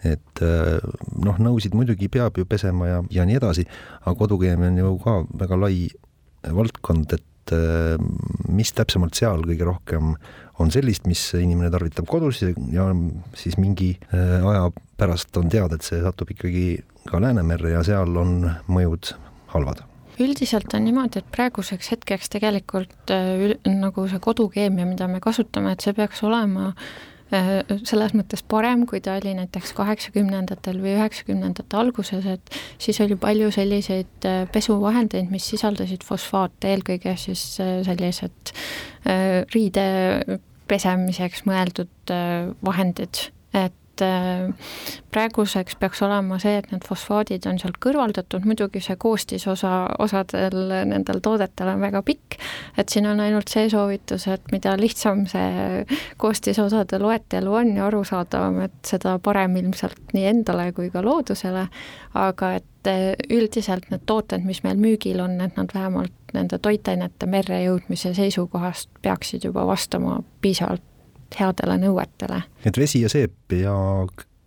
[0.04, 0.78] et äh,
[1.18, 3.64] noh, nõusid muidugi peab ju pesema ja, ja nii edasi,
[4.04, 5.88] aga kodukeemia on ju ka väga lai
[6.54, 7.96] valdkond, et äh,
[8.48, 10.14] mis täpsemalt seal kõige rohkem
[10.58, 12.88] on sellist, mis inimene tarvitab kodus ja
[13.38, 18.16] siis mingi äh, aja pärast on teada, et see satub ikkagi ka Läänemerre ja seal
[18.18, 19.14] on mõjud
[19.54, 19.84] halvad.
[20.18, 25.84] Üldiselt on niimoodi, et praeguseks hetkeks tegelikult äh, nagu see kodukeemia, mida me kasutame, et
[25.84, 32.26] see peaks olema Äh, selles mõttes parem, kui ta oli näiteks kaheksakümnendatel või üheksakümnendate alguses,
[32.26, 38.54] et siis oli palju selliseid äh, pesuvahendeid, mis sisaldasid fosfaate, eelkõige siis äh, sellised
[39.54, 39.84] riide
[40.68, 42.10] pesemiseks mõeldud
[42.66, 43.20] vahendid,
[43.56, 44.54] et et äh,
[45.12, 50.58] praeguseks peaks olema see, et need fosfaadid on sealt kõrvaldatud, muidugi see koostisosa osadel
[50.88, 52.38] nendel toodetel on väga pikk,
[52.78, 55.84] et siin on ainult see soovitus, et mida lihtsam see
[56.20, 61.68] koostisosade loetelu on ja arusaadavam, et seda parem ilmselt nii endale kui ka loodusele,
[62.18, 67.26] aga et äh, üldiselt need tooted, mis meil müügil on, et nad vähemalt nende toitainete
[67.26, 70.84] merre jõudmise seisukohast peaksid juba vastama piisavalt
[71.36, 72.42] headele nõuetele.
[72.64, 73.76] et vesi ja seep ja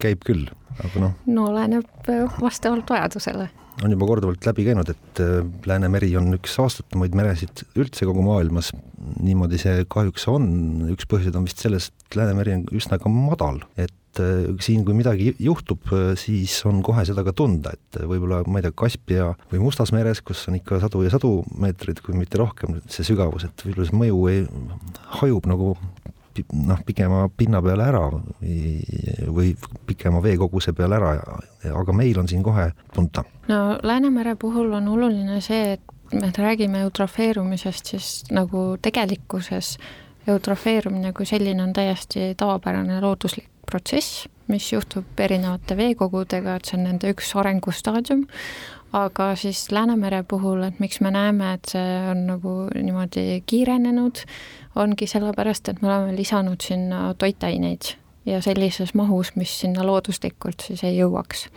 [0.01, 0.49] käib küll,
[0.81, 1.17] aga noh.
[1.29, 3.49] no oleneb äh, vastavalt vajadusele.
[3.81, 5.39] on juba korduvalt läbi käinud, et äh,
[5.69, 8.71] Läänemeri on üks saastatumaid meresid üldse kogu maailmas.
[9.21, 10.51] niimoodi see kahjuks on,
[10.93, 14.97] üks põhjuseid on vist selles, et Läänemeri on üsna ka madal, et äh, siin, kui
[14.97, 19.63] midagi juhtub, siis on kohe seda ka tunda, et võib-olla, ma ei tea, Kaspia või
[19.63, 23.67] Mustas meres, kus on ikka sadu ja sadu meetreid, kui mitte rohkem, see sügavus, et
[23.67, 24.45] võib-olla see mõju ei,
[25.21, 25.75] hajub nagu
[26.53, 28.03] noh, pikema pinna peale ära
[29.27, 29.53] või,
[29.87, 31.13] pikema veekoguse peale ära,
[31.71, 33.23] aga meil on siin kohe tunta.
[33.47, 35.81] no Läänemere puhul on oluline see, et
[36.13, 39.77] me räägime eutrofeerumisest, siis nagu tegelikkuses
[40.27, 46.87] eutrofeerumine kui selline on täiesti tavapärane looduslik protsess, mis juhtub erinevate veekogudega, et see on
[46.89, 48.25] nende üks arengustaadium,
[48.97, 54.25] aga siis Läänemere puhul, et miks me näeme, et see on nagu niimoodi kiirenenud,
[54.75, 60.83] ongi sellepärast, et me oleme lisanud sinna toitaineid ja sellises mahus, mis sinna looduslikult siis
[60.85, 61.47] ei jõuaks.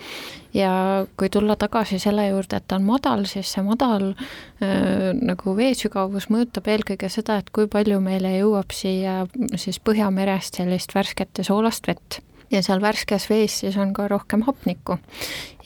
[0.54, 0.70] ja
[1.16, 6.30] kui tulla tagasi selle juurde, et ta on madal, siis see madal äh, nagu veesügavus
[6.32, 9.24] mõjutab eelkõige seda, et kui palju meile jõuab siia
[9.56, 14.42] siis Põhjamerest sellist värsket ja soolast vett ja seal värskes vees siis on ka rohkem
[14.46, 14.98] hapnikku.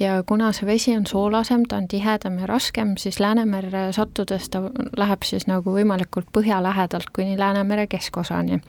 [0.01, 4.63] ja kuna see vesi on soolasem, ta on tihedam ja raskem, siis Läänemerre sattudes ta
[4.97, 8.61] läheb siis nagu võimalikult põhja lähedalt kuni Läänemere keskosani.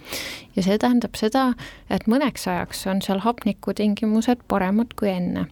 [0.55, 1.53] ja see tähendab seda,
[1.89, 5.45] et mõneks ajaks on seal hapnikutingimused paremad kui enne.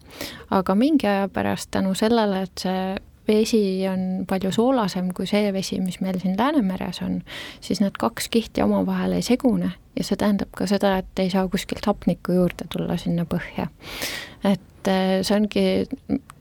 [0.50, 2.96] aga mingi aja pärast tänu sellele, et see
[3.28, 3.60] vesi
[3.90, 7.20] on palju soolasem kui see vesi, mis meil siin Läänemeres on,
[7.60, 11.48] siis need kaks kihti omavahel ei segune ja see tähendab ka seda, et ei saa
[11.50, 13.68] kuskilt hapnikku juurde tulla sinna põhja.
[14.44, 15.66] et äh, see ongi,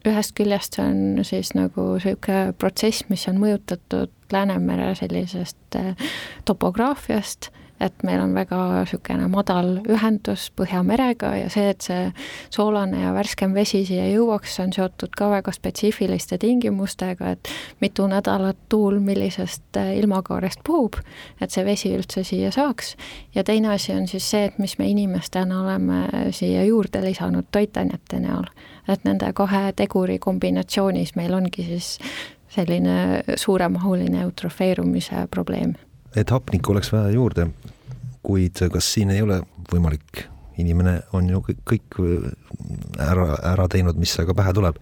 [0.08, 6.10] ühest küljest see on siis nagu niisugune protsess, mis on mõjutatud Läänemere sellisest äh,
[6.45, 12.07] topograafiast et meil on väga niisugune madal ühendus Põhjamerega ja see, et see
[12.53, 18.57] soolane ja värskem vesi siia jõuaks, on seotud ka väga spetsiifiliste tingimustega, et mitu nädalat
[18.69, 20.97] tuul millisest äh, ilmakaarest puhub,
[21.41, 22.95] et see vesi üldse siia saaks,
[23.35, 28.19] ja teine asi on siis see, et mis me inimestena oleme siia juurde lisanud toitainete
[28.23, 28.49] näol.
[28.87, 31.97] et nende kahe teguri kombinatsioonis meil ongi siis
[32.47, 35.75] selline suuremahuline eutrofeerumise probleem
[36.17, 37.49] et hapnikku oleks vaja juurde,
[38.25, 39.39] kuid kas siin ei ole
[39.71, 40.25] võimalik,
[40.58, 41.99] inimene on ju kõik, kõik
[43.03, 44.82] ära, ära teinud, mis aga pähe tuleb.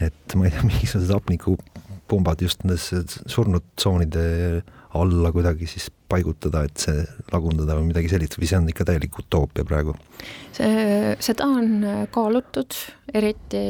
[0.00, 2.90] et ma ei tea, mingisugused hapnikupumbad just nendes
[3.26, 4.62] surnud tsoonide
[5.02, 9.18] alla kuidagi siis paigutada, et see lagundada või midagi sellist või see on ikka täielik
[9.18, 9.96] utoopia praegu?
[10.56, 12.76] see, seda on kaalutud,
[13.14, 13.60] eriti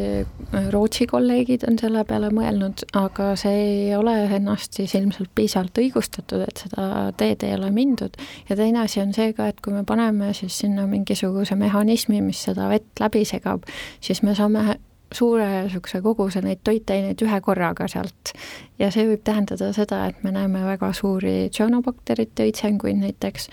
[0.73, 6.45] Rootsi kolleegid on selle peale mõelnud, aga see ei ole ennast siis ilmselt piisavalt õigustatud,
[6.47, 8.17] et seda teed ei ole mindud.
[8.49, 12.45] ja teine asi on see ka, et kui me paneme siis sinna mingisuguse mehhanismi, mis
[12.49, 13.67] seda vett läbi segab,
[14.01, 14.79] siis me saame
[15.15, 18.33] suure niisuguse koguse neid toitaineid ühe korraga sealt.
[18.79, 23.51] ja see võib tähendada seda, et me näeme väga suuri tsüanobakterite õitsenguid näiteks,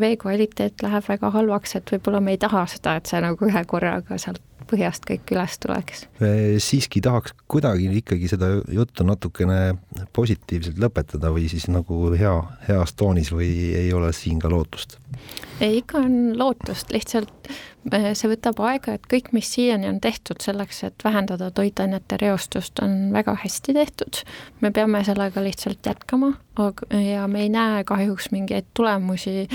[0.00, 3.64] vee kvaliteet läheb väga halvaks, et võib-olla me ei taha seda, et see nagu ühe
[3.68, 6.04] korraga sealt põhjast kõik üles tuleks.
[6.62, 9.74] siiski tahaks kuidagi ikkagi seda juttu natukene
[10.16, 12.34] positiivselt lõpetada või siis nagu hea,
[12.68, 14.98] heas toonis või ei ole siin ka lootust?
[15.60, 17.50] Ei, ikka on lootust, lihtsalt
[17.92, 22.80] eh, see võtab aega, et kõik, mis siiani on tehtud selleks, et vähendada toitainete reostust,
[22.82, 24.22] on väga hästi tehtud.
[24.60, 29.48] me peame sellega lihtsalt jätkama, aga, ja me ei näe kahjuks mingeid tulemusi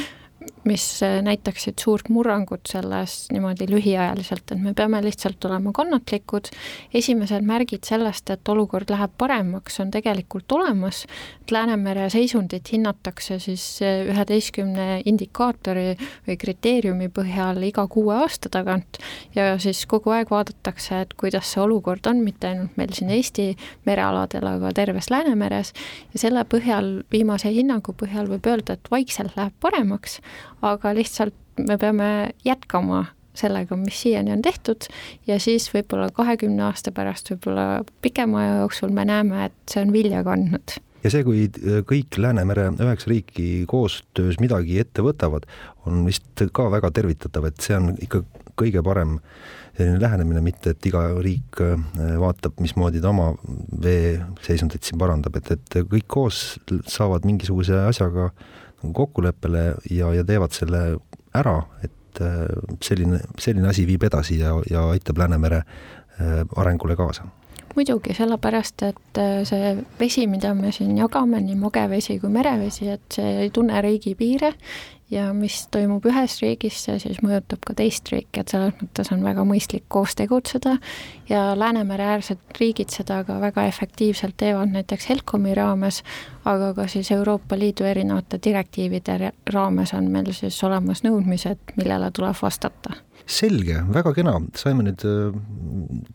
[0.66, 6.50] mis äh, näitaksid suurt murrangut selles niimoodi lühiajaliselt, et me peame lihtsalt olema kannatlikud.
[6.94, 11.06] esimesed märgid sellest, et olukord läheb paremaks, on tegelikult olemas.
[11.52, 15.96] Läänemere seisundit hinnatakse siis äh, üheteistkümne indikaatori
[16.28, 18.98] või kriteeriumi põhjal iga kuue aasta tagant
[19.36, 23.52] ja siis kogu aeg vaadatakse, et kuidas see olukord on, mitte ainult meil siin Eesti
[23.86, 25.74] merealadel, aga terves Läänemeres
[26.14, 30.20] ja selle põhjal, viimase hinnangu põhjal võib öelda, et vaikselt läheb paremaks
[30.66, 32.10] aga lihtsalt me peame
[32.46, 34.88] jätkama sellega, mis siiani on tehtud
[35.28, 39.92] ja siis võib-olla kahekümne aasta pärast, võib-olla pikema aja jooksul me näeme, et see on
[39.96, 40.78] vilja kandnud.
[41.04, 41.50] ja see, kui
[41.90, 45.46] kõik Läänemere üheksa riiki koostöös midagi ette võtavad,
[45.86, 48.24] on vist ka väga tervitatav, et see on ikka
[48.56, 49.20] kõige parem
[49.76, 51.60] selline lähenemine, mitte et iga riik
[52.22, 53.34] vaatab, mismoodi ta oma
[53.84, 56.44] veeseisundit siin parandab, et, et kõik koos
[56.88, 58.30] saavad mingisuguse asjaga
[58.94, 60.84] kokkuleppele ja, ja teevad selle
[61.36, 62.22] ära, et
[62.84, 65.64] selline, selline asi viib edasi ja, ja aitab Läänemere
[66.56, 67.26] arengule kaasa.
[67.76, 73.18] Muidugi, sellepärast et äh, see vesi, mida me siin jagame, nii magevesi kui merevesi, et
[73.18, 74.54] see ei tunne riigipiire
[75.12, 79.24] ja mis toimub ühes riigis, see siis mõjutab ka teist riiki, et selles mõttes on
[79.26, 80.78] väga mõistlik koos tegutseda.
[81.30, 86.02] Ja Läänemere-äärsed riigid seda ka väga efektiivselt teevad, näiteks HELCOM-i raames,
[86.46, 92.42] aga ka siis Euroopa Liidu erinevate direktiivide raames on meil siis olemas nõudmised, millele tuleb
[92.42, 95.36] vastata selge, väga kena, saime nüüd äh,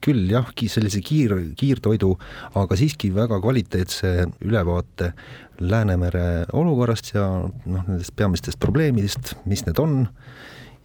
[0.05, 2.15] küll jah, sellise kiir, kiirtoidu,
[2.59, 5.15] aga siiski väga kvaliteetse ülevaate
[5.61, 10.07] Läänemere olukorrast ja noh, nendest peamistest probleemidest, mis need on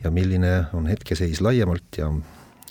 [0.03, 2.09] ja milline on hetkeseis laiemalt ja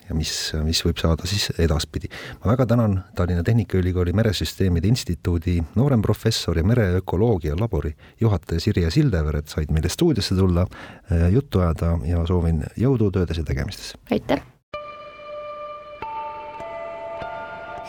[0.09, 2.09] ja mis, mis võib saada siis edaspidi.
[2.45, 9.49] ma väga tänan Tallinna Tehnikaülikooli Meresüsteemide Instituudi nooremprofessor ja mereökoloogia labori juhataja Sirje Sildever, et
[9.49, 10.67] said meile stuudiosse tulla,
[11.12, 13.95] äh, juttu ajada ja soovin jõudu töödes ja tegemistes.
[14.11, 14.43] aitäh!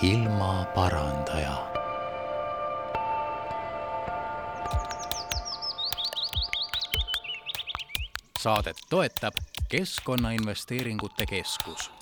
[0.01, 1.55] ilmaparandaja
[8.39, 9.33] saadet toetab
[9.69, 11.94] Keskkonnainvesteeringute Keskus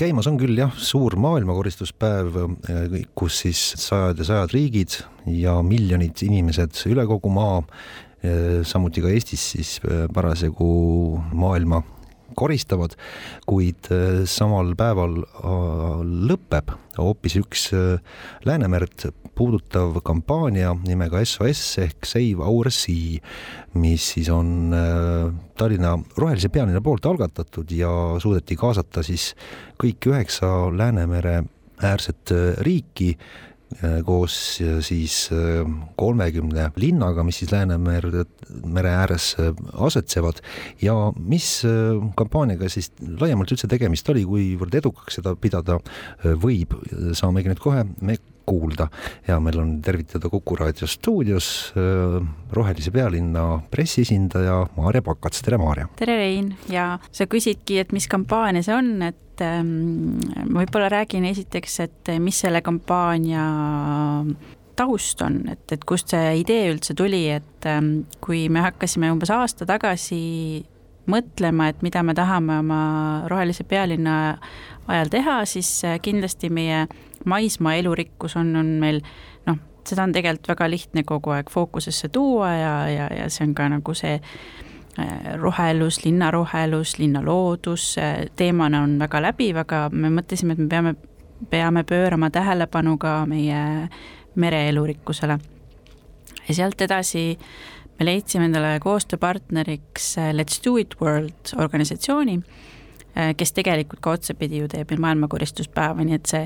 [0.00, 2.36] käimas on küll jah, suur maailmakoristuspäev,
[3.18, 4.96] kus siis sajad ja sajad riigid
[5.28, 7.60] ja miljonid inimesed üle kogu maa,
[8.68, 9.74] samuti ka Eestis siis
[10.14, 10.70] parasjagu
[11.36, 11.82] maailma
[12.38, 12.96] koristavad,
[13.48, 13.88] kuid
[14.30, 15.18] samal päeval
[16.30, 17.70] lõpeb hoopis üks
[18.44, 23.20] Läänemerd puudutav kampaania nimega SOS ehk Save Our Sea,
[23.80, 27.90] mis siis on äh, Tallinna Rohelise pealinna poolt algatatud ja
[28.20, 29.30] suudeti kaasata siis
[29.80, 31.38] kõik üheksa Läänemere
[31.80, 33.49] äärset äh, riiki äh,
[34.06, 34.34] koos
[34.82, 35.14] siis
[35.96, 38.24] kolmekümne linnaga, mis siis Läänemere,
[38.66, 39.32] mere ääres
[39.72, 40.40] asetsevad
[40.82, 41.62] ja mis
[42.18, 45.78] kampaaniaga siis laiemalt üldse tegemist oli, kuivõrd edukaks seda pidada
[46.42, 46.74] võib,
[47.14, 48.18] saamegi nüüd kohe me
[48.50, 48.88] kuulda.
[49.28, 52.18] hea meel on tervitada Kuku raadio stuudios äh,
[52.52, 55.88] Rohelise pealinna pressiesindaja Maarja Pakats, tere Maarja!
[55.98, 61.26] tere Rein ja sa küsidki, et mis kampaania see on, et ähm, ma võib-olla räägin
[61.30, 63.44] esiteks, et mis selle kampaania
[64.80, 69.32] taust on, et, et kust see idee üldse tuli, et ähm, kui me hakkasime umbes
[69.34, 70.20] aasta tagasi
[71.10, 72.82] mõtlema, et mida me tahame oma
[73.30, 74.14] rohelise pealinna
[74.90, 76.86] ajal teha, siis äh, kindlasti meie
[77.28, 79.02] maismaa elurikkus on, on meil
[79.48, 83.54] noh, seda on tegelikult väga lihtne kogu aeg fookusesse tuua ja, ja, ja see on
[83.58, 84.18] ka nagu see
[84.98, 87.96] äh, rohelus, linnarohelus, linnaloodus
[88.36, 90.94] teemana on väga läbiv, aga me mõtlesime, et me peame,
[91.50, 93.88] peame pöörama tähelepanu ka meie
[94.34, 95.38] mereelurikkusele.
[96.48, 97.38] ja sealt edasi
[97.98, 102.40] me leidsime endale koostööpartneriks äh, Let's Do It World organisatsiooni,
[103.36, 106.44] kes tegelikult ka otsapidi ju teeb meil maailmakoristuspäeva, nii et see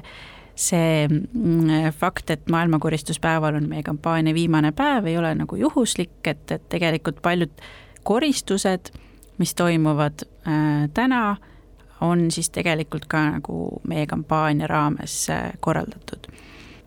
[0.55, 6.45] see mm, fakt, et maailmakoristuspäeval on meie kampaania viimane päev, ei ole nagu juhuslik, et,
[6.51, 7.51] et tegelikult paljud
[8.05, 8.93] koristused,
[9.39, 11.37] mis toimuvad äh, täna,
[12.05, 16.29] on siis tegelikult ka nagu meie kampaania raames äh, korraldatud.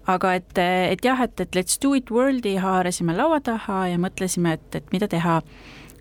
[0.08, 0.58] aga et,
[0.92, 4.92] et jah, et, et Let's Do It Worldi haarasime laua taha ja mõtlesime, et, et
[4.92, 5.42] mida teha,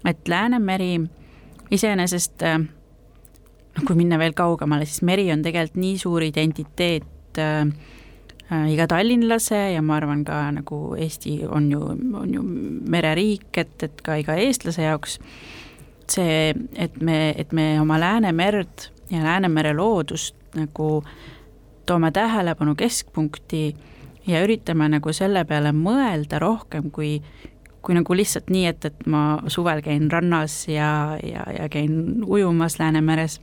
[0.06, 1.00] et Läänemeri
[1.70, 7.38] iseenesest äh, noh, kui minna veel kaugemale, siis meri on tegelikult nii suur identiteet et
[7.38, 7.72] äh,
[8.70, 11.80] iga tallinlase ja ma arvan ka nagu Eesti on ju,
[12.14, 12.42] on ju
[12.90, 15.18] mereriik, et, et ka iga eestlase jaoks.
[16.06, 21.02] See, et me, et me oma Läänemerd ja Läänemere loodust nagu
[21.86, 23.74] toome tähelepanu keskpunkti
[24.26, 27.18] ja üritame nagu selle peale mõelda rohkem kui,
[27.82, 32.78] kui nagu lihtsalt nii, et, et ma suvel käin rannas ja, ja, ja käin ujumas
[32.78, 33.40] Läänemeres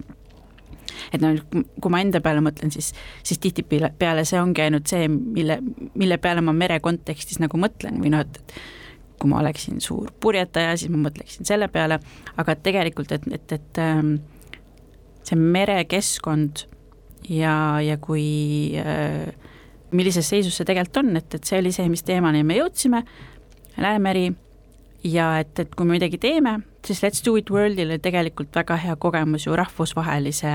[1.12, 2.91] et noh, kui ma enda peale mõtlen, siis,
[3.25, 5.60] siis tihtipeale see ongi ainult see, mille,
[5.99, 8.58] mille peale ma mere kontekstis nagu mõtlen või noh, et, et
[9.21, 11.99] kui ma oleksin suur purjetaja, siis ma mõtleksin selle peale,
[12.39, 14.17] aga tegelikult, et, et, et ähm,
[15.23, 16.65] see merekeskkond
[17.31, 18.25] ja, ja kui
[18.79, 19.31] äh,
[19.96, 23.06] millises seisus see tegelikult on, et, et see oli see, mis teemani me jõudsime,
[23.73, 24.27] Läänemeri
[25.04, 28.75] ja et, et kui me midagi teeme, siis Let's Do It Worldil oli tegelikult väga
[28.79, 30.54] hea kogemus ju rahvusvahelise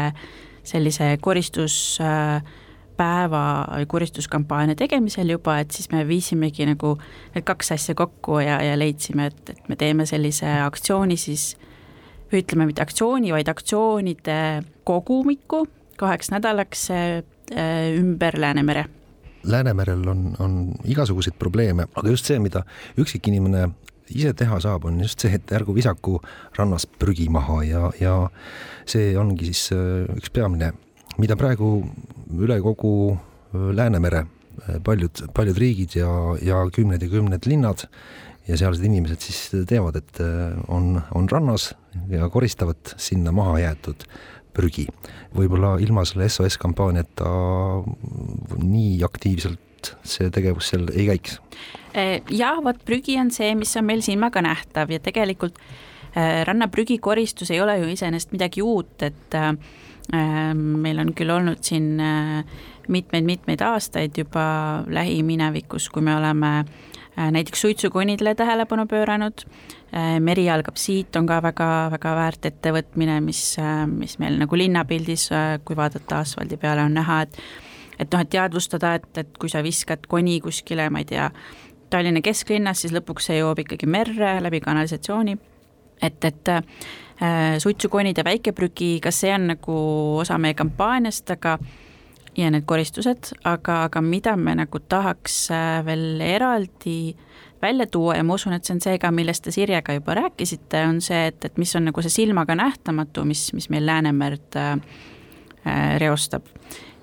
[0.68, 6.88] sellise koristuspäeva või koristuskampaania tegemisel juba, et siis me viisimegi nagu
[7.34, 11.42] need kaks asja kokku ja, ja leidsime, et, et me teeme sellise aktsiooni siis
[12.32, 14.38] või ütleme, mitte aktsiooni, vaid aktsioonide
[14.88, 15.66] kogumiku
[15.98, 16.88] kaheks nädalaks
[17.98, 18.84] ümber Läänemere.
[19.48, 22.64] Läänemerel on, on igasuguseid probleeme, aga just see, mida
[23.00, 23.68] üksikinimene
[24.14, 26.18] ise teha saab, on just see, et ärgu visaku
[26.58, 28.14] rannas prügi maha ja, ja
[28.88, 30.72] see ongi siis äh, üks peamine,
[31.18, 31.82] mida praegu
[32.38, 36.10] üle kogu äh, Läänemere äh, paljud, paljud riigid ja,
[36.44, 37.86] ja kümned ja kümned linnad
[38.48, 40.20] ja sealsed inimesed siis teevad, et
[40.72, 41.74] on, on rannas
[42.08, 44.06] ja koristavad sinna maha jäetud
[44.56, 44.86] prügi.
[45.36, 47.28] võib-olla ilma selle SOS kampaaniata
[48.62, 49.67] nii aktiivselt
[50.06, 51.38] see tegevus seal ei käiks?
[51.96, 55.56] Eh, jah, vot prügi on see, mis on meil silmaga nähtav ja tegelikult
[56.14, 59.52] eh, rannaprügikoristus ei ole ju iseenesest midagi uut, et äh,
[60.54, 61.98] meil on küll olnud siin
[62.88, 64.44] mitmeid-mitmeid aastaid juba
[64.88, 66.52] lähiminevikus, kui me oleme
[67.18, 69.44] näiteks suitsukonidele tähelepanu pööranud
[70.24, 73.42] meri algab siit, on ka väga-väga väärt ettevõtmine, mis,
[73.92, 75.28] mis meil nagu linnapildis,
[75.64, 77.36] kui vaadata asfaldi peale, on näha, et
[77.98, 81.30] et noh, et teadvustada, et, et kui sa viskad koni kuskile, ma ei tea,
[81.88, 85.38] Tallinna kesklinnas, siis lõpuks see jõuab ikkagi merre läbi kanalisatsiooni,
[86.04, 89.76] et, et äh, suitsukonid ja väikeprügi, kas see on nagu
[90.20, 91.56] osa meie kampaaniast, aga
[92.36, 95.48] ja need koristused, aga, aga mida me nagu tahaks
[95.88, 97.24] veel eraldi äh,
[97.62, 100.82] välja tuua ja ma usun, et see on see ka, millest te Sirjega juba rääkisite,
[100.88, 104.72] on see, et, et mis on nagu see silmaga nähtamatu, mis, mis meil Läänemerd äh,
[105.66, 106.46] äh, reostab.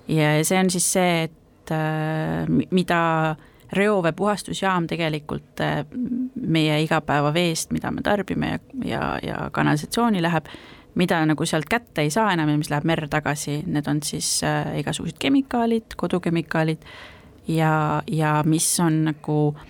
[0.08, 3.36] Ja see on siis see, et äh, mida
[3.72, 5.82] reovee puhastusjaam tegelikult äh,
[6.40, 10.50] meie igapäevaveest, mida me tarbime ja, ja, ja kanalisatsiooni läheb,
[10.94, 14.38] mida nagu sealt kätte ei saa enam ja mis läheb merre tagasi, need on siis
[14.46, 16.86] äh, igasugused kemikaalid, kodukemikaalid
[17.48, 19.66] ja, ja mis on nagu äh,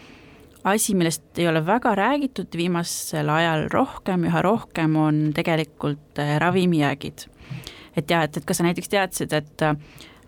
[0.67, 7.29] asi, millest ei ole väga räägitud viimasel ajal rohkem, üha rohkem, on tegelikult äh, ravimijäägid.
[7.97, 9.63] et jah, et, et kas sa näiteks teadsid, et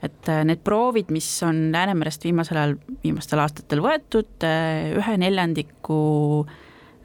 [0.02, 5.98] et äh, need proovid, mis on Läänemerest viimasel ajal, viimastel aastatel võetud, äh, ühe neljandiku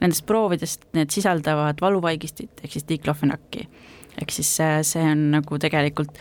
[0.02, 3.68] nendest proovidest, need sisaldavad valuvaigistit ehk siis diklofenaki.
[4.20, 6.18] ehk siis see, see on nagu tegelikult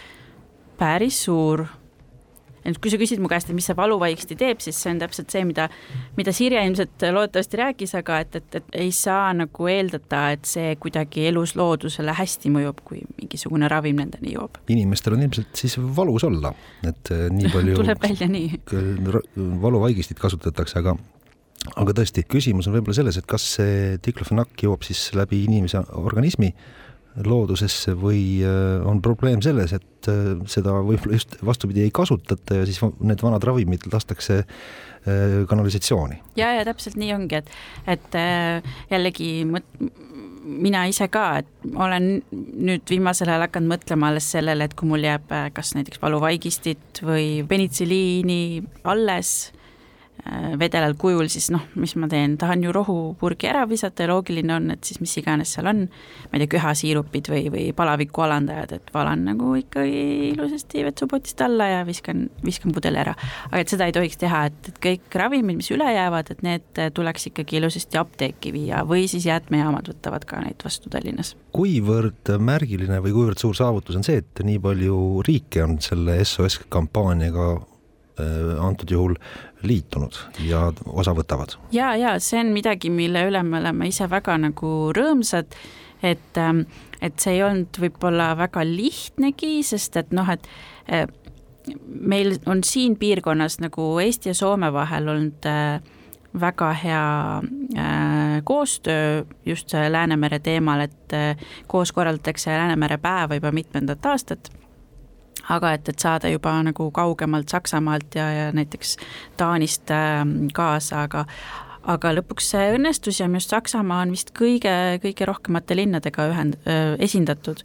[0.80, 1.66] päris suur
[2.66, 5.34] et kui sa küsid mu käest, et mis see valuvaigisti teeb, siis see on täpselt
[5.34, 5.70] see, mida,
[6.18, 10.76] mida Sirje ilmselt loodetavasti rääkis, aga et, et, et ei saa nagu eeldada, et see
[10.82, 14.62] kuidagi elus loodusele hästi mõjub, kui mingisugune ravim nendeni jõuab.
[14.74, 16.54] inimestel on ilmselt siis valus olla,
[16.88, 18.62] et eh, nii palju tuleb välja nii.
[19.66, 20.98] valuvaigistit kasutatakse, aga
[21.80, 26.52] aga tõesti, küsimus on võib-olla selles, et kas see diklofenak jõuab siis läbi inimese organismi
[27.22, 32.70] loodusesse või äh, on probleem selles, et äh, seda võib-olla just vastupidi ei kasutata ja
[32.70, 36.22] siis need vanad ravimid lastakse äh, kanalisatsiooni.
[36.40, 37.54] ja, ja täpselt nii ongi, et,
[37.96, 38.20] et
[38.92, 39.70] jällegi mõt-,
[40.44, 45.06] mina ise ka, et olen nüüd viimasel ajal hakanud mõtlema alles sellele, et kui mul
[45.06, 49.54] jääb kas näiteks valuvaigistit või penitsiliini alles
[50.60, 54.70] vedelal kujul, siis noh, mis ma teen, tahan ju rohupurgi ära visata ja loogiline on,
[54.72, 55.82] et siis mis iganes seal on,
[56.30, 61.68] ma ei tea, köhasiirupid või, või palaviku alandajad, et valan nagu ikkagi ilusasti vetsupotist alla
[61.72, 63.16] ja viskan, viskan pudeli ära.
[63.50, 66.82] aga et seda ei tohiks teha, et, et kõik ravimid, mis üle jäävad, et need
[66.96, 71.36] tuleks ikkagi ilusasti apteeki viia või siis jäätmejaamad võtavad ka neid vastu Tallinnas.
[71.52, 76.62] kuivõrd märgiline või kuivõrd suur saavutus on see, et nii palju riike on selle SOS
[76.72, 77.73] kampaaniaga Äh,
[78.62, 79.16] antud juhul
[79.66, 81.56] liitunud ja osa võtavad.
[81.72, 85.56] ja, ja see on midagi, mille üle me oleme ise väga nagu rõõmsad,
[86.04, 86.66] et, ähm,
[87.02, 90.48] et see ei olnud võib-olla väga lihtnegi, sest et noh, et
[90.92, 91.08] äh,
[91.88, 95.80] meil on siin piirkonnas nagu Eesti ja Soome vahel olnud äh,
[96.40, 97.38] väga hea
[97.78, 101.38] äh, koostöö just Läänemere teemal, et äh,
[101.68, 104.52] koos korraldatakse Läänemere päeva juba mitmendat aastat
[105.52, 108.98] aga et, et saada juba nagu kaugemalt Saksamaalt ja, ja näiteks
[109.38, 110.24] Taanist äh,
[110.54, 111.26] kaasa, aga
[111.84, 114.72] aga lõpuks see õnnestus ja minu arust Saksamaa on vist kõige,
[115.04, 117.64] kõige rohkemate linnadega ühend-, äh, esindatud.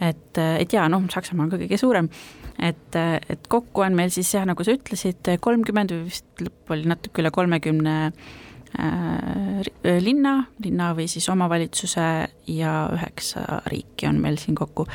[0.00, 2.08] et, et jaa, noh, Saksamaa on ka kõige suurem,
[2.56, 6.88] et, et kokku on meil siis jah, nagu sa ütlesid, kolmkümmend või vist lõpp oli
[6.88, 9.60] natuke üle kolmekümne äh,
[10.00, 12.06] linna, linna või siis omavalitsuse
[12.56, 14.88] ja üheksa riiki on meil siin kokku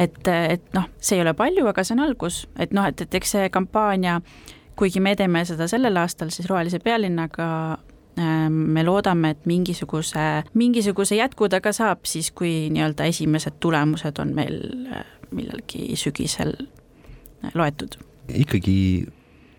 [0.00, 3.20] et, et noh, see ei ole palju, aga see on algus, et noh, et, et
[3.20, 4.20] eks see kampaania,
[4.80, 7.48] kuigi me teeme seda sellel aastal siis Rohelise pealinnaga,
[8.20, 14.22] ähm, me loodame, et mingisuguse, mingisuguse jätku ta ka saab siis, kui nii-öelda esimesed tulemused
[14.22, 16.54] on meil äh, millalgi sügisel
[17.54, 17.98] loetud.
[18.28, 19.06] ikkagi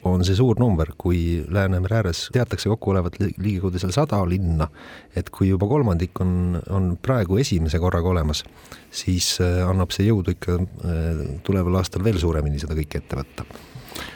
[0.03, 4.67] on see suur number, kui Läänemere ääres teatakse kokku olevat ligikaudu seal sada linna,
[5.15, 8.43] et kui juba kolmandik on, on praegu esimese korraga olemas,
[8.91, 13.47] siis äh, annab see jõudu ikka äh, tuleval aastal veel suuremini seda kõike ette võtta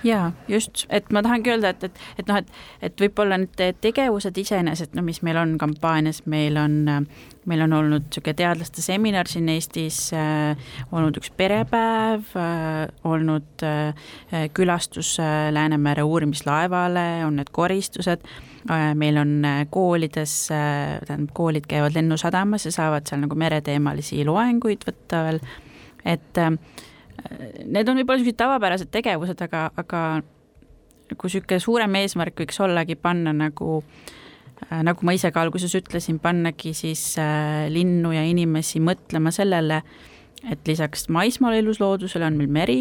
[0.06, 2.52] jaa, just, et ma tahangi öelda, et, et, et noh, et,
[2.86, 6.78] et võib-olla need tegevused iseenesest, no mis meil on kampaanias, meil on,
[7.50, 10.56] meil on olnud niisugune teadlaste seminar siin Eestis äh,,
[10.96, 14.10] olnud üks perepäev äh,, olnud äh,
[14.56, 18.26] külastus äh, Läänemere uurimislaevale, on need koristused
[18.70, 24.26] äh,, meil on äh, koolides äh,, tähendab, koolid käivad Lennusadamas ja saavad seal nagu mereteemalisi
[24.28, 25.42] loenguid võtta veel,
[26.06, 26.54] et äh,
[27.66, 30.02] need on võib-olla niisugused tavapärased tegevused, aga, aga
[31.12, 36.20] nagu niisugune suurem eesmärk võiks ollagi panna nagu äh, nagu ma ise ka alguses ütlesin,
[36.24, 39.82] pannagi siis äh, linnu ja inimesi mõtlema sellele,
[40.52, 42.80] et lisaks maismaal elusloodusele on meil meri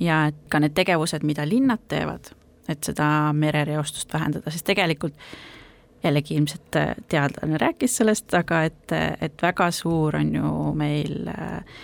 [0.00, 2.32] ja et ka need tegevused, mida linnad teevad,
[2.70, 5.16] et seda merereostust vähendada, sest tegelikult
[6.04, 11.80] jällegi ilmselt äh, teadlane rääkis sellest, aga et, et väga suur on ju meil äh,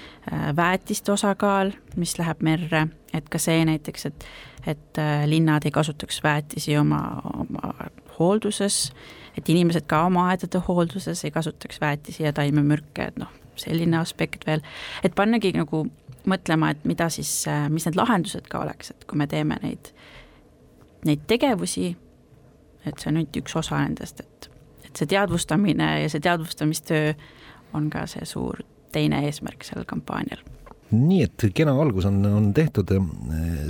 [0.57, 4.27] väetiste osakaal, mis läheb merre, et ka see näiteks, et,
[4.66, 7.01] et äh, linnad ei kasutaks väetisi oma,
[7.35, 7.74] oma
[8.18, 8.91] hoolduses,
[9.39, 14.47] et inimesed ka oma aedade hoolduses ei kasutaks väetisi ja taimemürke, et noh, selline aspekt
[14.47, 14.64] veel,
[15.05, 15.87] et pannagi nagu
[16.27, 19.93] mõtlema, et mida siis, äh, mis need lahendused ka oleks, et kui me teeme neid,
[21.07, 21.93] neid tegevusi,
[22.87, 24.51] et see on ainult üks osa nendest, et,
[24.85, 27.12] et see teadvustamine ja see teadvustamistöö
[27.74, 30.43] on ka see suur teine eesmärk sellel kampaanial.
[30.95, 33.07] Nii et kena algus on, on tehtud eh,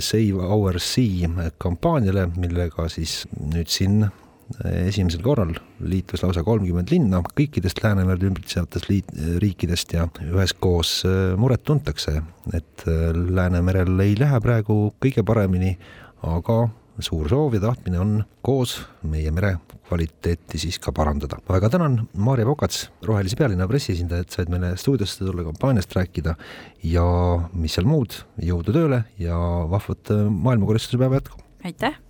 [0.03, 7.23] Save Our Sea kampaaniale, millega siis nüüd siin eh, esimesel korral liitus lausa kolmkümmend linna
[7.31, 9.09] kõikidest Läänemerd ümbritsevatest liit,
[9.41, 12.19] riikidest ja üheskoos eh, muret tuntakse,
[12.53, 15.73] et Läänemerel ei lähe praegu kõige paremini,
[16.21, 16.67] aga
[16.99, 18.13] suur soov ja tahtmine on
[18.45, 21.37] koos meie mere kvaliteeti siis ka parandada.
[21.49, 26.35] väga tänan, Maarja Pokats, Rohelise pealinna pressiesindaja, et said meile stuudiosse tulla kampaaniast rääkida
[26.83, 27.05] ja
[27.53, 29.37] mis seal muud, jõudu tööle ja
[29.69, 31.39] vahvat maailmakoristuse päeva jätku!
[31.63, 32.01] aitäh!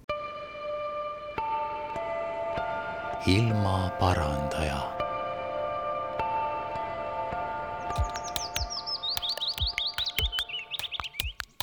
[3.27, 4.79] ilmaparandaja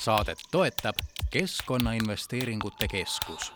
[0.04, 3.52] saadet toetab Keskkonnainvesteeringute Keskus.